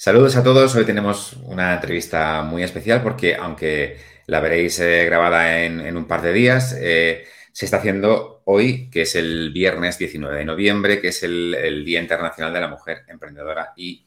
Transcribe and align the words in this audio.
Saludos 0.00 0.36
a 0.36 0.44
todos. 0.44 0.76
Hoy 0.76 0.84
tenemos 0.84 1.32
una 1.42 1.74
entrevista 1.74 2.42
muy 2.42 2.62
especial 2.62 3.02
porque, 3.02 3.34
aunque 3.34 3.98
la 4.26 4.38
veréis 4.38 4.78
eh, 4.78 5.04
grabada 5.04 5.64
en, 5.64 5.96
un 5.96 6.06
par 6.06 6.22
de 6.22 6.32
días, 6.32 6.72
eh, 6.80 7.24
se 7.50 7.64
está 7.64 7.78
haciendo 7.78 8.42
hoy, 8.44 8.88
que 8.90 9.02
es 9.02 9.16
el 9.16 9.50
viernes 9.52 9.98
19 9.98 10.38
de 10.38 10.44
noviembre, 10.44 11.00
que 11.00 11.08
es 11.08 11.24
el, 11.24 11.84
Día 11.84 12.00
Internacional 12.00 12.52
de 12.52 12.60
la 12.60 12.68
Mujer 12.68 13.06
Emprendedora. 13.08 13.72
Y 13.74 14.06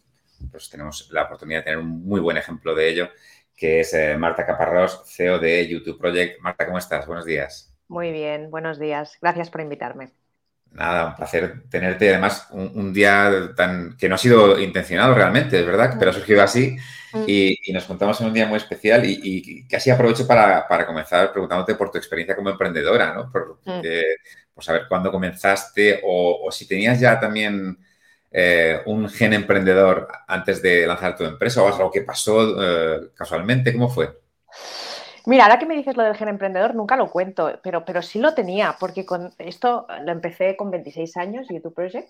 pues 0.50 0.70
tenemos 0.70 1.10
la 1.12 1.24
oportunidad 1.24 1.60
de 1.60 1.64
tener 1.64 1.80
un 1.80 2.06
muy 2.06 2.22
buen 2.22 2.38
ejemplo 2.38 2.74
de 2.74 2.88
ello, 2.88 3.10
que 3.54 3.82
es 3.82 3.94
eh, 3.94 4.16
Marta 4.18 4.46
Caparrós, 4.46 5.04
CEO 5.06 5.40
de 5.40 5.68
YouTube 5.68 6.00
Project. 6.00 6.40
Marta, 6.40 6.68
¿cómo 6.68 6.78
estás? 6.78 7.06
Buenos 7.06 7.26
días. 7.26 7.76
Muy 7.90 8.14
bien, 8.14 8.50
buenos 8.50 8.80
días. 8.80 9.18
Gracias 9.22 9.50
por 9.50 9.60
invitarme. 9.60 10.14
Nada, 10.74 11.08
un 11.08 11.16
placer 11.16 11.64
tenerte. 11.70 12.10
Además, 12.10 12.48
un, 12.52 12.94
día 12.94 13.52
tan 13.56 13.98
que 13.98 14.08
no 14.08 14.16
ha 14.16 14.18
sido 14.18 14.60
intencionado 14.60 15.14
realmente, 15.14 15.60
es 15.60 15.66
verdad, 15.66 15.96
pero 16.00 16.12
ha 16.12 16.14
surgido 16.14 16.42
así. 16.42 16.78
Y, 17.28 17.60
nos 17.74 17.84
contamos 17.84 18.22
en 18.22 18.28
un 18.28 18.34
día 18.34 18.48
muy 18.48 18.58
especial 18.58 19.04
y, 19.06 19.68
casi 19.68 19.90
aprovecho 19.90 20.26
para, 20.26 20.66
comenzar 20.86 21.32
preguntándote 21.32 21.76
por 21.76 21.92
tu 21.92 21.98
experiencia 21.98 22.36
como 22.36 22.50
emprendedora, 22.50 23.14
¿no? 23.14 23.30
Por, 23.30 23.60
mm. 23.66 24.62
saber 24.62 24.84
cuándo 24.88 25.12
comenzaste 25.12 26.02
o, 26.06 26.50
si 26.52 26.68
tenías 26.68 27.00
ya 27.00 27.20
también 27.20 27.78
eh, 28.32 28.80
un 28.86 29.10
gen 29.10 29.34
emprendedor 29.34 30.08
antes 30.28 30.62
de 30.62 30.88
lanzar 30.88 31.18
tu 31.18 31.26
empresa 31.26 31.64
o 31.64 31.68
algo 31.68 31.92
que 31.92 32.02
pasó 32.02 32.64
eh, 32.64 33.10
casualmente. 33.14 33.74
¿Cómo 33.74 33.90
fue? 33.90 34.22
Mira, 35.26 35.46
ahora 35.46 35.60
que 35.60 35.66
me 35.66 35.76
dices 35.76 35.96
lo 35.96 36.04
del 36.04 36.16
gen 36.16 36.30
emprendedor, 36.30 36.76
nunca 36.76 36.96
lo 36.98 37.12
cuento, 37.12 37.60
pero, 37.64 37.86
pero 37.86 38.02
sí 38.02 38.20
lo 38.20 38.34
tenía, 38.34 38.76
porque 38.80 39.06
con 39.06 39.34
esto 39.38 39.86
lo 40.04 40.12
empecé 40.12 40.56
con 40.58 40.72
26 40.72 41.16
años, 41.18 41.48
YouTube 41.50 41.76
Project, 41.76 42.10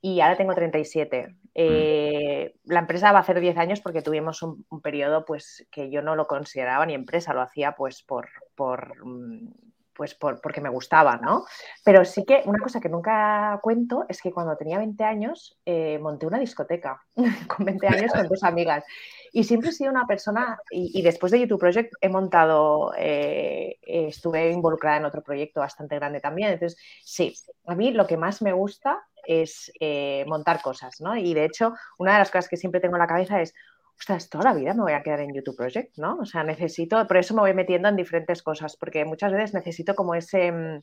y 0.00 0.20
ahora 0.20 0.36
tengo 0.36 0.54
37. 0.54 1.34
Eh, 1.54 2.54
la 2.64 2.80
empresa 2.80 3.12
va 3.12 3.18
a 3.18 3.22
hacer 3.22 3.40
10 3.40 3.56
años 3.58 3.80
porque 3.80 4.02
tuvimos 4.02 4.42
un, 4.42 4.64
periodo 4.82 5.24
pues, 5.24 5.66
que 5.70 5.90
yo 5.90 6.02
no 6.02 6.16
lo 6.16 6.26
consideraba 6.26 6.86
ni 6.86 6.94
empresa, 6.94 7.34
lo 7.34 7.42
hacía 7.42 7.72
pues 7.72 8.02
por, 8.02 8.28
por 8.54 8.94
pues 9.96 10.14
porque 10.14 10.60
me 10.60 10.68
gustaba, 10.68 11.16
¿no? 11.16 11.44
Pero 11.84 12.04
sí 12.04 12.24
que 12.24 12.42
una 12.44 12.58
cosa 12.58 12.80
que 12.80 12.88
nunca 12.88 13.58
cuento 13.62 14.04
es 14.08 14.20
que 14.20 14.32
cuando 14.32 14.56
tenía 14.56 14.78
20 14.78 15.02
años 15.04 15.58
eh, 15.64 15.98
monté 16.00 16.26
una 16.26 16.38
discoteca 16.38 17.02
con 17.48 17.64
20 17.64 17.86
años 17.88 18.12
con 18.12 18.28
dos 18.28 18.42
amigas. 18.42 18.84
Y 19.32 19.44
siempre 19.44 19.70
he 19.70 19.72
sido 19.72 19.90
una 19.90 20.06
persona, 20.06 20.58
y, 20.70 21.02
después 21.02 21.30
de 21.30 21.40
YouTube 21.40 21.60
Project 21.60 21.92
he 22.00 22.08
montado, 22.08 22.92
eh, 22.96 23.78
estuve 23.82 24.50
involucrada 24.50 24.96
en 24.96 25.04
otro 25.04 25.22
proyecto 25.22 25.60
bastante 25.60 25.96
grande 25.96 26.20
también. 26.20 26.52
Entonces, 26.52 26.80
sí, 27.04 27.34
a 27.66 27.74
mí 27.74 27.90
lo 27.90 28.06
que 28.06 28.16
más 28.16 28.40
me 28.40 28.52
gusta 28.52 29.04
es 29.26 29.72
eh, 29.80 30.24
montar 30.26 30.62
cosas, 30.62 31.00
¿no? 31.00 31.16
Y 31.16 31.34
de 31.34 31.44
hecho, 31.44 31.74
una 31.98 32.12
de 32.14 32.20
las 32.20 32.30
cosas 32.30 32.48
que 32.48 32.56
siempre 32.56 32.80
tengo 32.80 32.96
en 32.96 33.00
la 33.00 33.06
cabeza 33.06 33.40
es, 33.40 33.54
ostras, 33.98 34.28
toda 34.28 34.44
la 34.44 34.54
vida 34.54 34.74
me 34.74 34.82
voy 34.82 34.92
a 34.92 35.02
quedar 35.02 35.20
en 35.20 35.34
YouTube 35.34 35.56
Project, 35.56 35.96
¿no? 35.96 36.18
O 36.20 36.26
sea, 36.26 36.44
necesito, 36.44 37.06
por 37.06 37.16
eso 37.16 37.34
me 37.34 37.40
voy 37.40 37.54
metiendo 37.54 37.88
en 37.88 37.96
diferentes 37.96 38.42
cosas, 38.42 38.76
porque 38.76 39.04
muchas 39.04 39.32
veces 39.32 39.54
necesito 39.54 39.94
como 39.94 40.14
ese, 40.14 40.52
mm, 40.52 40.80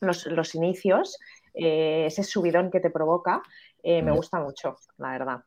los, 0.00 0.54
inicios, 0.54 1.18
eh, 1.54 2.04
ese 2.06 2.24
subidón 2.24 2.70
que 2.70 2.80
te 2.80 2.90
provoca, 2.90 3.42
eh, 3.82 4.02
me 4.02 4.12
gusta 4.12 4.40
mucho, 4.40 4.76
la 4.98 5.10
verdad. 5.12 5.40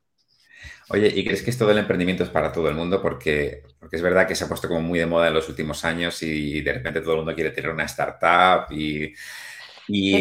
Oye, 0.90 1.08
¿y 1.08 1.24
crees 1.24 1.42
que 1.42 1.52
esto 1.52 1.66
del 1.68 1.78
emprendimiento 1.78 2.24
es 2.24 2.30
para 2.30 2.52
todo 2.52 2.68
el 2.70 2.76
mundo? 2.76 3.02
Porque, 3.02 3.64
porque 3.80 3.96
es 3.96 4.02
verdad 4.02 4.28
que 4.28 4.36
se 4.36 4.44
ha 4.44 4.48
puesto 4.48 4.68
como 4.68 4.82
muy 4.82 5.00
de 5.00 5.06
moda 5.06 5.28
en 5.28 5.34
los 5.34 5.48
últimos 5.48 5.86
años 5.86 6.22
y 6.24 6.62
de 6.62 6.74
repente 6.74 7.02
todo 7.02 7.12
el 7.12 7.18
mundo 7.20 7.36
quiere 7.36 7.52
tener 7.52 7.72
una 7.72 7.86
startup 7.86 8.72
y... 8.72 9.14
y 9.88 10.20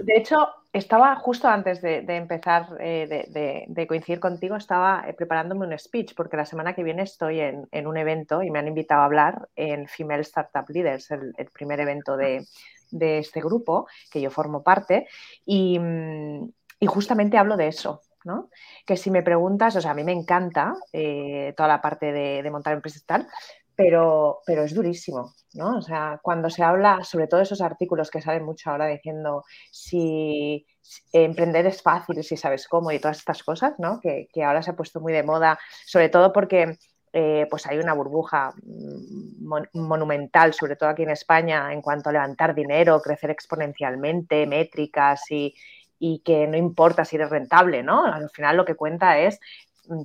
de 0.00 0.16
hecho, 0.16 0.48
estaba 0.76 1.16
justo 1.16 1.48
antes 1.48 1.80
de, 1.80 2.04
empezar, 2.08 2.76
eh, 2.80 3.66
de, 3.66 3.86
coincidir 3.86 4.20
contigo, 4.20 4.56
estaba 4.56 5.04
eh, 5.06 5.14
preparándome 5.14 5.66
un 5.66 5.78
speech 5.78 6.14
porque 6.14 6.36
la 6.36 6.44
semana 6.44 6.74
que 6.74 6.82
viene 6.82 7.02
estoy 7.02 7.40
en, 7.40 7.86
un 7.86 7.96
evento 7.96 8.42
y 8.42 8.50
me 8.50 8.58
han 8.58 8.68
invitado 8.68 9.00
a 9.00 9.06
hablar 9.06 9.48
en 9.56 9.88
Female 9.88 10.20
Startup 10.20 10.68
Leaders, 10.68 11.10
el, 11.10 11.34
primer 11.52 11.80
evento 11.80 12.16
de, 12.16 12.46
este 12.90 13.40
grupo 13.40 13.86
que 14.10 14.20
yo 14.20 14.30
formo 14.30 14.62
parte 14.62 15.08
y, 15.44 15.78
mm, 15.78 16.50
justamente 16.86 17.38
hablo 17.38 17.56
de 17.56 17.68
eso. 17.68 18.02
¿no? 18.24 18.50
Que 18.84 18.96
si 18.96 19.10
me 19.10 19.22
preguntas, 19.22 19.76
o 19.76 19.80
sea, 19.80 19.92
a 19.92 19.94
mí 19.94 20.02
me 20.02 20.10
encanta 20.10 20.74
eh, 20.92 21.54
toda 21.56 21.68
la 21.68 21.80
parte 21.80 22.10
de, 22.10 22.50
montar 22.50 22.74
empresas 22.74 23.02
y 23.02 23.06
tal, 23.06 23.28
pero, 23.76 24.40
pero 24.46 24.64
es 24.64 24.74
durísimo, 24.74 25.34
¿no? 25.54 25.78
O 25.78 25.82
sea, 25.82 26.18
cuando 26.22 26.50
se 26.50 26.62
habla, 26.62 27.04
sobre 27.04 27.26
todo 27.26 27.40
esos 27.40 27.60
artículos 27.60 28.10
que 28.10 28.22
salen 28.22 28.44
mucho 28.44 28.70
ahora 28.70 28.86
diciendo 28.86 29.44
si, 29.70 30.66
emprender 31.12 31.66
es 31.66 31.82
fácil, 31.82 32.22
si 32.24 32.36
sabes 32.36 32.66
cómo 32.68 32.90
y 32.90 32.98
todas 32.98 33.18
estas 33.18 33.42
cosas, 33.42 33.74
¿no? 33.78 34.00
Que, 34.00 34.28
ahora 34.42 34.62
se 34.62 34.70
ha 34.70 34.76
puesto 34.76 35.00
muy 35.00 35.12
de 35.12 35.22
moda, 35.22 35.58
sobre 35.84 36.08
todo 36.08 36.32
porque 36.32 36.78
eh, 37.12 37.46
pues 37.50 37.66
hay 37.66 37.78
una 37.78 37.92
burbuja 37.92 38.54
mm, 38.62 39.46
monumental, 39.74 40.54
sobre 40.54 40.76
todo 40.76 40.88
aquí 40.88 41.02
en 41.02 41.10
España, 41.10 41.72
en 41.72 41.82
cuanto 41.82 42.08
a 42.08 42.12
levantar 42.12 42.54
dinero, 42.54 43.00
crecer 43.00 43.30
exponencialmente, 43.30 44.46
métricas 44.46 45.30
y, 45.30 45.54
y 45.98 46.20
que 46.20 46.46
no 46.46 46.56
importa 46.56 47.04
si 47.04 47.16
eres 47.16 47.30
rentable, 47.30 47.82
¿no? 47.82 48.04
Al 48.04 48.30
final 48.30 48.56
lo 48.56 48.64
que 48.64 48.74
cuenta 48.74 49.18
es 49.18 49.38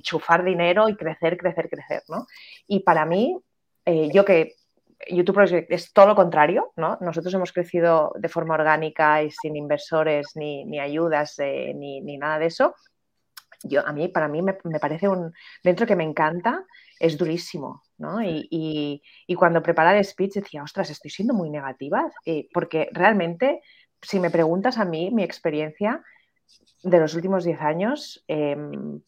chufar 0.02 0.44
dinero 0.44 0.88
y 0.88 0.96
crecer, 0.96 1.36
crecer, 1.36 1.68
crecer, 1.68 2.02
¿no? 2.08 2.26
Y 2.66 2.80
para 2.80 3.04
mí, 3.04 3.38
eh, 3.84 4.10
yo 4.12 4.24
que 4.24 4.54
YouTube 5.08 5.34
Project 5.34 5.70
es 5.70 5.92
todo 5.92 6.06
lo 6.06 6.14
contrario, 6.14 6.72
¿no? 6.76 6.98
Nosotros 7.00 7.34
hemos 7.34 7.52
crecido 7.52 8.12
de 8.16 8.28
forma 8.28 8.54
orgánica 8.54 9.22
y 9.22 9.30
sin 9.30 9.56
inversores 9.56 10.32
ni, 10.34 10.78
ayudas 10.78 11.38
eh, 11.38 11.72
ni, 11.74 12.00
nada 12.18 12.38
de 12.38 12.46
eso. 12.46 12.74
Yo, 13.64 13.86
a 13.86 13.92
mí, 13.92 14.08
para 14.08 14.28
mí 14.28 14.42
me, 14.42 14.54
parece 14.54 15.08
un, 15.08 15.32
dentro 15.62 15.86
que 15.86 15.96
me 15.96 16.04
encanta, 16.04 16.64
es 16.98 17.16
durísimo, 17.16 17.82
¿no? 17.98 18.18
Y, 18.22 19.02
cuando 19.36 19.62
preparaba 19.62 19.98
el 19.98 20.04
speech 20.04 20.34
decía, 20.34 20.62
ostras, 20.62 20.90
estoy 20.90 21.10
siendo 21.10 21.34
muy 21.34 21.50
negativa, 21.50 22.10
eh, 22.24 22.48
porque 22.52 22.88
realmente, 22.92 23.60
si 24.00 24.20
me 24.20 24.30
preguntas 24.30 24.78
a 24.78 24.84
mí, 24.84 25.10
mi 25.10 25.22
experiencia 25.22 26.02
de 26.82 26.98
los 26.98 27.14
últimos 27.14 27.44
10 27.44 27.60
años, 27.60 28.24
em, 28.26 29.00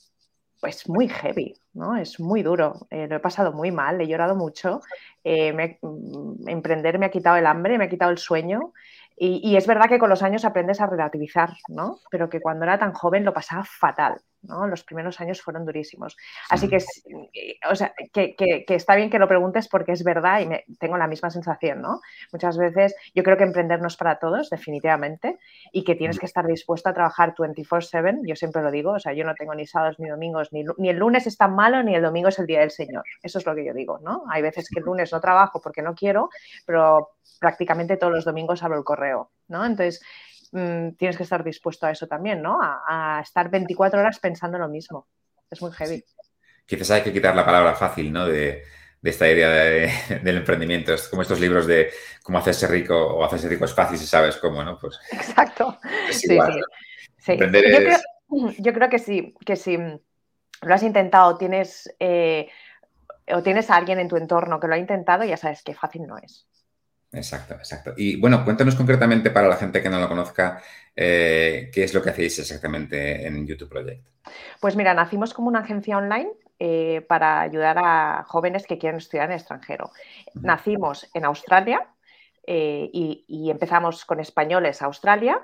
es 0.67 0.89
muy 0.89 1.09
heavy, 1.09 1.55
¿no? 1.73 1.97
Es 1.97 2.21
muy 2.21 2.43
duro. 2.43 2.87
Eh, 2.91 3.07
lo 3.09 3.17
he 3.17 3.21
pasado 3.21 3.53
muy 3.53 3.71
mal, 3.71 4.01
he 4.01 4.07
llorado 4.07 4.37
mucho. 4.37 4.81
Eh, 5.23 5.79
mm, 5.81 6.49
emprender 6.49 6.99
me 6.99 7.07
ha 7.07 7.11
quitado 7.11 7.37
el 7.37 7.47
hambre, 7.47 7.79
me 7.79 7.85
ha 7.85 7.89
quitado 7.89 8.11
el 8.11 8.19
sueño. 8.19 8.73
Y, 9.17 9.41
y, 9.49 9.57
es 9.57 9.67
verdad 9.67 9.89
que 9.89 9.99
con 9.99 10.11
los 10.11 10.23
años 10.23 10.45
aprendes 10.45 10.81
a 10.81 10.87
relativizar, 10.87 11.51
¿no? 11.69 12.01
Pero 12.11 12.29
que 12.29 12.41
cuando 12.41 12.65
era 12.65 12.79
tan 12.79 12.93
joven 12.93 13.25
lo 13.25 13.33
pasaba 13.33 13.65
fatal. 13.65 14.21
Los 14.69 14.85
primeros 14.85 15.21
años 15.21 15.41
fueron 15.41 15.65
durísimos. 15.65 16.17
Así 16.51 16.69
que, 16.69 16.77
eh, 16.77 17.59
o 17.71 17.75
sea, 17.75 17.95
que, 18.13 18.65
está 18.69 18.95
bien 18.95 19.11
que 19.11 19.19
lo 19.19 19.29
preguntes 19.29 19.69
porque 19.69 19.93
es 19.93 20.05
verdad 20.05 20.41
y 20.41 20.47
me, 20.47 20.65
tengo 20.79 20.97
la 20.97 21.07
misma 21.07 21.31
sensación, 21.31 21.81
¿no? 21.81 22.01
Muchas 22.33 22.59
veces 22.59 22.95
yo 23.15 23.23
creo 23.23 23.37
que 23.37 23.45
emprender 23.45 23.81
no 23.81 23.89
es 23.89 23.97
para 23.97 24.19
todos, 24.19 24.51
definitivamente, 24.51 25.39
y 25.73 25.85
que 25.85 25.95
tienes 25.95 26.19
que 26.19 26.27
estar 26.27 26.47
dispuesto 26.47 26.89
a 26.89 26.95
trabajar 26.95 27.35
24/7, 27.35 28.21
yo 28.25 28.37
siempre 28.37 28.63
lo 28.63 28.71
digo, 28.71 28.93
o 28.93 29.01
sea, 29.01 29.13
yo 29.13 29.25
no 29.25 29.35
tengo 29.35 29.55
ni 29.55 29.67
sábados 29.67 29.99
ni 29.99 30.09
domingos, 30.09 30.53
ni, 30.53 30.65
ni 30.79 30.89
el 30.89 30.97
lunes 30.97 31.27
es 31.27 31.37
tan 31.37 31.55
malo, 31.55 31.83
ni 31.83 31.95
el 31.95 32.03
domingo 32.03 32.29
es 32.29 32.39
el 32.39 32.47
día 32.47 32.61
del 32.61 32.71
Señor. 32.71 33.05
Eso 33.23 33.39
es 33.39 33.47
lo 33.47 33.55
que 33.55 33.65
yo 33.65 33.73
digo, 33.73 33.99
¿no? 34.03 34.25
Hay 34.31 34.43
veces 34.43 34.69
que 34.69 34.81
el 34.81 34.85
lunes 34.85 35.13
no 35.13 35.21
trabajo 35.21 35.61
porque 35.61 35.83
no 35.83 35.95
quiero, 35.95 36.31
pero 36.67 37.11
prácticamente 37.41 37.97
todos 37.97 38.13
los 38.13 38.25
domingos 38.25 38.63
abro 38.63 38.79
el 38.79 38.85
correo, 38.85 39.31
¿no? 39.49 39.65
Entonces, 39.65 40.03
Mm, 40.55 40.95
tienes 40.95 41.17
que 41.17 41.25
estar 41.25 41.43
dispuesto 41.43 41.85
a 41.85 41.91
eso 41.91 42.07
también, 42.07 42.41
¿no? 42.41 42.61
A, 42.63 43.21
estar 43.21 43.51
24 43.51 43.99
horas 43.99 44.21
pensando 44.21 44.57
lo 44.57 44.69
mismo. 44.69 45.09
Es 45.51 45.61
muy 45.61 45.73
heavy. 45.73 46.05
Quizás 46.65 46.93
hay 46.93 47.03
que 47.03 47.13
quitar 47.13 47.35
la 47.35 47.45
palabra 47.45 47.75
fácil, 47.75 48.13
¿no? 48.13 48.25
De, 48.25 48.63
esta 49.03 49.29
idea 49.29 49.51
del 50.23 50.37
emprendimiento. 50.37 50.95
Es 50.95 51.09
como 51.09 51.23
estos 51.23 51.41
libros 51.41 51.67
de 51.67 51.91
cómo 52.23 52.39
hacerse 52.39 52.69
rico 52.69 52.97
o 52.97 53.25
hacerse 53.25 53.49
rico 53.49 53.65
es 53.65 53.75
fácil 53.75 53.99
si 53.99 54.07
sabes 54.07 54.37
cómo, 54.37 54.63
¿no? 54.63 54.79
Pues 54.79 54.97
Exacto. 55.11 55.77
sí, 56.13 56.39
sí. 57.19 57.37
Yo, 58.59 58.73
creo, 58.73 58.89
que 58.89 59.01
sí, 59.01 59.35
que 59.45 59.57
si 59.57 59.77
lo 59.77 60.75
has 60.75 60.83
intentado, 60.85 61.37
tienes 61.37 61.93
eh, 61.99 62.49
o 63.27 63.43
tienes 63.43 63.71
a 63.71 63.77
alguien 63.77 63.99
en 63.99 64.09
tu 64.09 64.17
entorno 64.17 64.61
que 64.61 64.69
lo 64.69 64.75
ha 64.75 64.79
intentado, 64.79 65.25
ya 65.25 65.37
sabes 65.37 65.65
que 65.65 65.75
fácil 65.75 66.07
no 66.07 66.17
es. 66.17 66.47
Exacto, 67.15 67.55
exacto. 67.55 67.93
Y 67.97 68.17
bueno, 68.17 68.45
cuéntanos 68.45 68.75
concretamente 68.75 69.31
para 69.31 69.49
la 69.49 69.57
gente 69.57 69.83
que 69.83 69.89
no 69.89 70.01
lo 70.01 70.09
conozca, 70.09 70.61
eh, 70.95 71.71
qué 71.73 71.85
es 71.85 71.95
lo 71.95 72.03
que 72.03 72.11
hacéis 72.11 72.39
exactamente 72.39 73.27
en 73.27 73.47
YouTube 73.47 73.69
Project. 73.69 74.07
Pues 74.61 74.77
mira, 74.77 74.95
nacimos 74.95 75.35
como 75.35 75.49
una 75.49 75.61
agencia 75.61 75.99
online 75.99 76.31
eh, 76.59 77.05
para 77.09 77.41
ayudar 77.41 77.79
a 77.79 78.25
jóvenes 78.27 78.67
que 78.67 78.79
quieren 78.79 78.99
estudiar 78.99 79.31
en 79.31 79.37
extranjero. 79.37 79.91
Nacimos 80.35 81.09
en 81.15 81.25
Australia, 81.25 81.87
eh, 82.47 82.91
y, 82.93 83.51
empezamos 83.51 84.05
con 84.05 84.21
españoles 84.21 84.83
a 84.83 84.87
Australia 84.87 85.41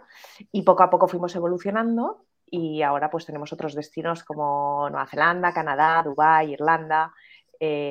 y 0.52 0.62
poco 0.62 0.82
a 0.82 0.90
poco 0.90 1.08
fuimos 1.08 1.34
evolucionando 1.34 2.26
y 2.44 2.82
ahora 2.82 3.08
pues 3.08 3.24
tenemos 3.24 3.54
otros 3.54 3.74
destinos 3.74 4.22
como 4.22 4.86
Nueva 4.90 5.06
Zelanda, 5.06 5.54
Canadá, 5.54 6.02
Dubái, 6.04 6.52
Irlanda, 6.52 7.14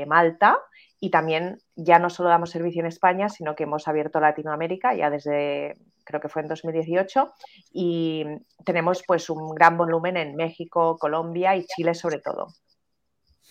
Malta 0.06 0.60
y 1.00 1.10
también 1.10 1.60
ya 1.76 2.00
no 2.00 2.10
solo 2.10 2.30
damos 2.30 2.50
servicio 2.50 2.82
en 2.82 2.88
España, 2.88 3.30
sino 3.30 3.56
que 3.56 3.64
hemos 3.64 3.88
abierto 3.88 4.20
Latinoamérica 4.20 4.94
ya 4.96 5.10
desde 5.10 5.76
creo 6.04 6.20
que 6.20 6.30
fue 6.30 6.42
en 6.42 6.48
2018, 6.48 7.34
y 7.72 8.26
tenemos 8.66 9.04
pues 9.06 9.30
un 9.30 9.54
gran 9.54 9.78
volumen 9.78 10.18
en 10.18 10.36
México, 10.36 10.98
Colombia 10.98 11.56
y 11.56 11.66
Chile 11.66 11.94
sobre 11.94 12.20
todo. 12.20 12.48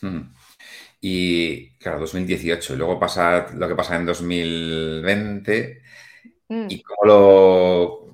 Hmm. 0.01 0.33
Y 1.01 1.71
claro, 1.79 2.01
2018, 2.01 2.75
y 2.75 2.77
luego 2.77 2.99
pasa 2.99 3.47
lo 3.55 3.69
que 3.69 3.77
pasa 3.77 3.95
en 3.95 4.07
2020 4.07 5.83
hmm. 6.49 6.67
y 6.69 6.83
cómo 6.83 7.05
lo 7.05 8.09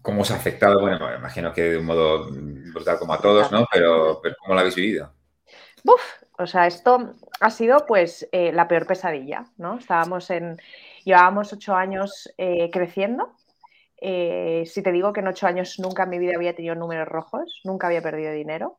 cómo 0.00 0.22
os 0.22 0.30
ha 0.30 0.36
afectado, 0.36 0.80
bueno, 0.80 1.06
me 1.06 1.16
imagino 1.16 1.52
que 1.52 1.62
de 1.62 1.78
un 1.78 1.84
modo 1.84 2.28
brutal 2.30 2.98
como 2.98 3.12
a 3.12 3.20
todos, 3.20 3.50
¿no? 3.52 3.66
Pero, 3.70 4.22
¿cómo 4.38 4.54
lo 4.54 4.60
habéis 4.60 4.76
vivido? 4.76 5.12
Uf, 5.84 6.00
o 6.38 6.46
sea, 6.46 6.66
esto 6.66 7.14
ha 7.40 7.50
sido 7.50 7.84
pues 7.86 8.28
eh, 8.32 8.52
la 8.52 8.68
peor 8.68 8.86
pesadilla, 8.86 9.46
¿no? 9.56 9.78
Estábamos 9.78 10.30
en, 10.30 10.56
llevábamos 11.04 11.52
ocho 11.52 11.74
años 11.74 12.32
eh, 12.38 12.70
creciendo. 12.70 13.34
Eh, 14.00 14.62
si 14.66 14.82
te 14.82 14.92
digo 14.92 15.12
que 15.12 15.20
en 15.20 15.28
ocho 15.28 15.48
años 15.48 15.78
nunca 15.80 16.04
en 16.04 16.10
mi 16.10 16.18
vida 16.18 16.36
había 16.36 16.54
tenido 16.54 16.76
números 16.76 17.08
rojos, 17.08 17.60
nunca 17.64 17.88
había 17.88 18.02
perdido 18.02 18.32
dinero. 18.32 18.78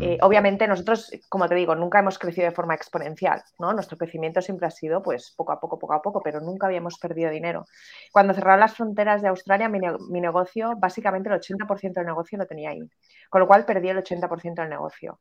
Eh, 0.00 0.18
obviamente 0.22 0.66
nosotros, 0.66 1.10
como 1.28 1.48
te 1.48 1.54
digo, 1.54 1.74
nunca 1.74 1.98
hemos 1.98 2.18
crecido 2.18 2.46
de 2.46 2.54
forma 2.54 2.74
exponencial, 2.74 3.42
¿no? 3.58 3.72
Nuestro 3.72 3.96
crecimiento 3.98 4.40
siempre 4.40 4.66
ha 4.66 4.70
sido 4.70 5.02
pues 5.02 5.34
poco 5.36 5.52
a 5.52 5.60
poco, 5.60 5.78
poco 5.78 5.94
a 5.94 6.02
poco, 6.02 6.22
pero 6.22 6.40
nunca 6.40 6.66
habíamos 6.66 6.98
perdido 6.98 7.30
dinero. 7.30 7.66
Cuando 8.12 8.34
cerraron 8.34 8.60
las 8.60 8.74
fronteras 8.74 9.22
de 9.22 9.28
Australia, 9.28 9.68
mi, 9.68 10.20
negocio, 10.20 10.74
básicamente 10.76 11.28
el 11.28 11.40
80% 11.40 11.92
del 11.94 12.06
negocio 12.06 12.38
lo 12.38 12.46
tenía 12.46 12.70
ahí, 12.70 12.80
con 13.28 13.40
lo 13.40 13.46
cual 13.46 13.64
perdí 13.64 13.88
el 13.88 13.98
80% 13.98 14.54
del 14.54 14.70
negocio. 14.70 15.20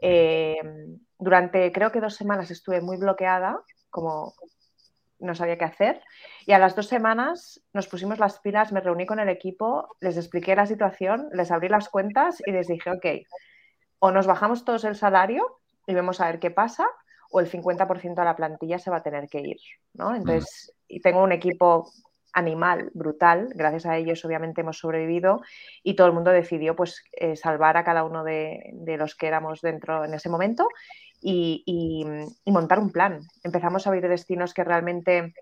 Eh, 0.00 0.56
durante 1.18 1.72
creo 1.72 1.92
que 1.92 2.00
dos 2.00 2.14
semanas 2.14 2.50
estuve 2.50 2.80
muy 2.80 2.96
bloqueada, 2.96 3.60
como 3.90 4.34
no 5.22 5.34
sabía 5.34 5.56
qué 5.56 5.64
hacer. 5.64 6.02
Y 6.46 6.52
a 6.52 6.58
las 6.58 6.76
dos 6.76 6.88
semanas 6.88 7.62
nos 7.72 7.88
pusimos 7.88 8.18
las 8.18 8.40
pilas, 8.40 8.72
me 8.72 8.80
reuní 8.80 9.06
con 9.06 9.20
el 9.20 9.28
equipo, 9.28 9.96
les 10.00 10.16
expliqué 10.16 10.54
la 10.54 10.66
situación, 10.66 11.28
les 11.32 11.50
abrí 11.50 11.68
las 11.68 11.88
cuentas 11.88 12.42
y 12.44 12.52
les 12.52 12.66
dije, 12.66 12.90
ok, 12.90 13.06
o 14.04 14.10
nos 14.10 14.26
bajamos 14.26 14.64
todos 14.64 14.82
el 14.82 14.96
salario 14.96 15.60
y 15.86 15.94
vemos 15.94 16.20
a 16.20 16.26
ver 16.26 16.40
qué 16.40 16.50
pasa, 16.50 16.88
o 17.30 17.38
el 17.38 17.48
50% 17.48 18.16
de 18.16 18.24
la 18.24 18.34
plantilla 18.34 18.80
se 18.80 18.90
va 18.90 18.96
a 18.96 19.02
tener 19.04 19.28
que 19.28 19.38
ir, 19.38 19.58
¿no? 19.94 20.12
Entonces, 20.12 20.74
y 20.88 21.00
tengo 21.00 21.22
un 21.22 21.30
equipo 21.30 21.88
animal 22.32 22.90
brutal, 22.94 23.50
gracias 23.54 23.86
a 23.86 23.96
ellos 23.96 24.24
obviamente 24.24 24.62
hemos 24.62 24.78
sobrevivido 24.78 25.42
y 25.84 25.94
todo 25.94 26.08
el 26.08 26.14
mundo 26.14 26.32
decidió 26.32 26.74
pues 26.74 27.04
eh, 27.12 27.36
salvar 27.36 27.76
a 27.76 27.84
cada 27.84 28.02
uno 28.02 28.24
de, 28.24 28.74
los 28.98 29.14
que 29.14 29.28
éramos 29.28 29.60
dentro 29.60 30.04
en 30.04 30.14
ese 30.14 30.28
momento 30.28 30.66
y, 31.20 32.04
montar 32.46 32.80
un 32.80 32.90
plan. 32.90 33.20
Empezamos 33.44 33.86
a 33.86 33.90
abrir 33.90 34.08
destinos 34.08 34.52
que 34.52 34.64
realmente 34.64 35.32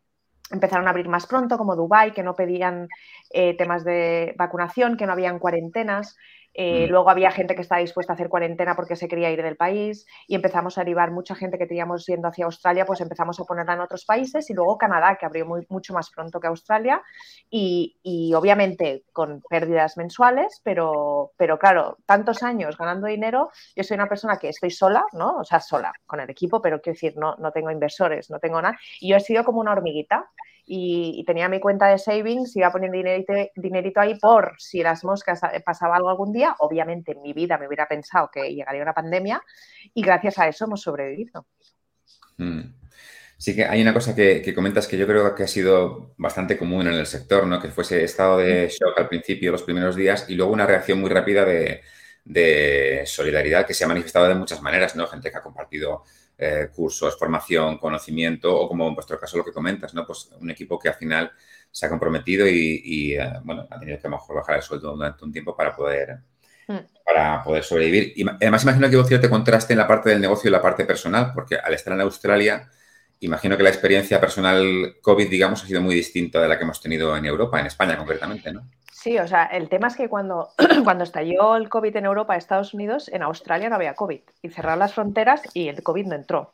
empezaron 0.51 0.87
a 0.87 0.91
abrir 0.91 1.09
más 1.09 1.27
pronto, 1.27 1.57
como 1.57 1.77
Dubái, 1.77 2.13
que 2.13 2.23
no 2.23 2.37
pedían 2.37 2.89
eh, 3.31 3.57
temas 3.57 3.85
de 3.85 4.35
vacunación, 4.37 4.99
que 4.99 5.07
no 5.07 5.13
habían 5.13 5.39
cuarentenas. 5.39 6.19
Eh, 6.55 6.87
mm. 6.87 6.91
Luego 6.91 7.11
había 7.11 7.31
gente 7.31 7.55
que 7.55 7.63
estaba 7.63 7.81
dispuesta 7.81 8.13
a 8.13 8.15
hacer 8.15 8.29
cuarentena 8.29 8.75
porque 8.75 8.97
se 8.97 9.09
quería 9.09 9.31
ir 9.31 9.43
del 9.43 9.57
país 9.57 10.07
y 10.27 10.35
empezamos 10.35 10.77
a 10.79 10.83
derivar 10.83 11.11
mucha 11.11 11.35
gente 11.35 11.59
que 11.59 11.67
teníamos 11.67 12.07
yendo 12.07 12.29
hacia 12.29 12.45
Australia, 12.45 12.85
pues 12.85 13.01
empezamos 13.01 13.39
a 13.39 13.45
ponerla 13.45 13.75
en 13.75 13.81
otros 13.81 14.05
países 14.05 14.51
y 14.51 14.55
luego 14.55 14.77
Canadá, 14.79 15.17
que 15.19 15.27
abrió 15.27 15.47
mucho 15.69 15.95
más 15.95 16.11
pronto 16.11 16.41
que 16.41 16.49
Australia 16.49 17.03
y, 17.51 18.33
obviamente 18.35 19.05
con 19.13 19.43
pérdidas 19.49 19.97
mensuales, 19.97 20.61
pero, 20.65 21.33
pero 21.37 21.59
claro, 21.59 21.99
tantos 22.07 22.43
años 22.43 22.77
ganando 22.77 23.07
dinero, 23.07 23.51
yo 23.77 23.85
soy 23.85 23.97
una 23.97 24.09
persona 24.09 24.39
que 24.39 24.49
estoy 24.49 24.71
sola, 24.71 25.05
¿no? 25.13 25.39
O 25.39 25.45
sea, 25.45 25.61
sola 25.61 25.93
con 26.07 26.21
el 26.21 26.31
equipo, 26.31 26.61
pero 26.61 26.81
quiero 26.81 26.95
decir, 26.95 27.15
no, 27.17 27.37
no 27.37 27.53
tengo 27.53 27.71
inversores, 27.71 28.31
no 28.31 28.39
tengo 28.39 28.61
nada 28.61 28.79
y 29.01 29.11
yo 29.11 29.17
he 29.17 29.21
sido 29.21 29.45
como 29.45 29.61
una 29.61 29.73
hormiguita 29.73 30.31
y, 30.73 31.25
tenía 31.25 31.49
mi 31.49 31.59
cuenta 31.59 31.89
de 31.89 31.99
savings, 31.99 32.55
iba 32.55 32.71
poniendo 32.71 32.97
dinerito, 32.97 33.33
dinerito, 33.57 34.01
ahí 34.01 34.15
por 34.15 34.55
si 34.59 34.85
las 34.85 35.03
moscas 35.03 35.41
eh, 35.53 35.61
pasaba 35.67 35.97
algo 35.97 36.11
algún 36.11 36.33
día. 36.33 36.55
Obviamente 36.61 37.11
en 37.11 37.23
mi 37.23 37.33
vida 37.33 37.59
me 37.59 37.67
hubiera 37.67 37.89
pensado 37.89 38.31
que 38.33 38.55
llegaría 38.55 38.81
una 38.81 38.95
pandemia 38.95 39.43
y 39.93 40.01
gracias 40.01 40.39
a 40.39 40.47
eso 40.47 40.67
hemos 40.67 40.81
sobrevivido. 40.81 41.49
Mm. 42.37 42.61
Sí 43.37 43.57
que 43.57 43.65
hay 43.65 43.83
una 43.83 43.93
cosa 43.93 44.15
que, 44.15 44.55
comentas 44.55 44.87
que 44.87 44.97
yo 44.97 45.09
creo 45.09 45.35
que 45.35 45.43
ha 45.43 45.49
sido 45.49 46.15
bastante 46.17 46.57
común 46.57 46.87
en 46.87 46.95
el 46.95 47.07
sector, 47.07 47.49
¿no? 47.49 47.61
Que 47.61 47.71
fuese 47.71 48.05
estado 48.05 48.39
de 48.39 48.69
shock 48.69 48.97
al 48.97 49.09
principio, 49.09 49.51
los 49.51 49.65
primeros 49.65 49.97
días, 49.97 50.27
y 50.29 50.37
luego 50.37 50.53
una 50.53 50.67
reacción 50.67 51.01
muy 51.01 51.11
rápida 51.11 51.45
de, 51.45 51.81
de 52.25 53.03
solidaridad 53.07 53.67
que 53.67 53.75
se 53.75 53.83
ha 53.83 53.89
manifestado 53.89 54.29
de 54.29 54.37
muchas 54.37 54.63
maneras, 54.63 54.95
¿no? 54.95 55.09
Gente 55.09 55.33
que 55.33 55.37
ha 55.37 55.43
compartido 55.43 56.05
eh, 56.43 56.71
cursos, 56.75 57.19
formación, 57.19 57.77
conocimiento 57.77 58.59
o 58.59 58.67
como 58.67 58.89
en 58.89 58.95
vuestro 58.95 59.21
caso 59.21 59.37
lo 59.37 59.45
que 59.45 59.53
comentas, 59.53 59.93
¿no? 59.93 60.07
Pues 60.07 60.31
un 60.41 60.51
equipo 60.51 60.79
que 60.79 60.89
al 60.89 60.95
final 60.95 61.31
se 61.71 61.85
ha 61.85 61.91
comprometido 61.91 62.49
y, 62.49 63.13
eh, 63.13 63.33
bueno, 63.45 63.67
ha 63.71 63.79
tenido 63.79 63.99
que 63.99 64.07
a 64.07 64.11
lo 64.11 64.17
mejor 64.17 64.37
bajar 64.37 64.57
el 64.57 64.63
sueldo 64.63 64.97
durante 64.97 65.23
un 65.23 65.33
tiempo 65.33 65.55
para 65.55 65.77
poder, 65.77 66.19
mm. 66.67 66.79
para 67.05 67.43
poder 67.45 67.63
sobrevivir. 67.63 68.15
Y 68.17 68.27
además 68.27 68.63
imagino 68.63 68.89
que 68.89 68.97
hubo 68.97 69.05
cierto 69.05 69.29
contraste 69.29 69.75
en 69.75 69.81
la 69.81 69.87
parte 69.87 70.09
del 70.09 70.21
negocio 70.23 70.49
y 70.49 70.51
la 70.51 70.63
parte 70.63 70.87
personal, 70.87 71.33
porque 71.35 71.57
al 71.57 71.75
estar 71.75 71.93
en 71.93 72.01
Australia, 72.01 72.71
imagino 73.21 73.59
que 73.59 73.63
la 73.63 73.69
experiencia 73.69 74.19
personal 74.19 74.97
COVID, 75.03 75.29
digamos, 75.29 75.63
ha 75.63 75.67
sido 75.67 75.83
muy 75.83 75.95
distinta 75.95 76.41
de 76.41 76.49
la 76.49 76.57
que 76.57 76.65
hemos 76.65 76.81
tenido 76.81 77.15
en 77.19 77.27
Europa, 77.27 77.61
en 77.61 77.67
España 77.67 77.99
concretamente, 77.99 78.51
¿no? 78.51 78.67
Sí, 79.01 79.17
o 79.17 79.27
sea, 79.27 79.45
el 79.45 79.71
tema 79.71 79.89
es 79.89 79.97
que 79.97 80.11
cuando, 80.11 80.51
cuando 80.85 81.05
estalló 81.05 81.57
el 81.57 81.71
COVID 81.71 81.97
en 81.97 82.05
Europa, 82.05 82.37
Estados 82.37 82.75
Unidos, 82.75 83.09
en 83.09 83.23
Australia 83.23 83.71
no 83.71 83.77
había 83.77 83.95
COVID 83.95 84.21
y 84.43 84.49
cerraron 84.51 84.81
las 84.81 84.93
fronteras 84.93 85.41
y 85.55 85.69
el 85.69 85.83
COVID 85.83 86.07
no 86.07 86.17
entró. 86.17 86.53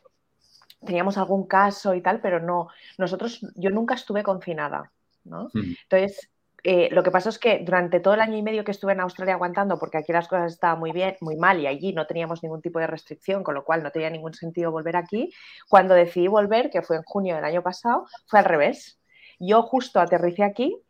Teníamos 0.85 1.19
algún 1.19 1.49
caso 1.49 1.93
y 1.93 2.03
tal, 2.03 2.21
pero 2.21 2.39
no, 2.39 2.69
nosotros, 2.99 3.45
yo 3.57 3.71
nunca 3.71 3.97
estuve 3.97 4.23
confinada, 4.23 4.93
¿no? 5.25 5.49
Entonces, 5.55 6.31
eh, 6.63 6.89
lo 6.93 7.03
que 7.03 7.11
pasó 7.11 7.31
es 7.31 7.41
que 7.41 7.65
durante 7.65 7.99
todo 7.99 8.15
el 8.15 8.21
año 8.21 8.37
y 8.37 8.43
medio 8.43 8.63
que 8.63 8.71
estuve 8.71 8.93
en 8.93 9.01
Australia 9.01 9.35
aguantando, 9.35 9.77
porque 9.77 9.99
aquí 9.99 10.13
las 10.13 10.29
cosas 10.29 10.53
estaban 10.53 10.79
muy 10.79 10.93
bien, 10.93 11.17
muy 11.21 11.35
mal 11.35 11.59
y 11.59 11.67
allí 11.67 11.95
no 11.95 12.07
teníamos 12.07 12.45
ningún 12.45 12.63
tipo 12.63 12.79
de 12.79 12.87
restricción, 12.87 13.43
con 13.43 13.57
lo 13.57 13.65
cual 13.65 13.83
no 13.83 13.91
tenía 13.91 14.11
ningún 14.11 14.35
sentido 14.35 14.71
volver 14.71 14.95
aquí, 14.95 15.33
cuando 15.69 15.95
decidí 15.95 16.29
volver, 16.29 16.71
que 16.71 16.83
fue 16.83 16.95
en 16.95 17.03
junio 17.03 17.35
del 17.35 17.45
año 17.45 17.63
pasado, 17.65 18.07
fue 18.29 18.39
al 18.39 18.45
revés. 18.45 19.01
Yo 19.41 19.63
justo 19.63 19.99
aterricé 19.99 20.45
aquí 20.45 20.81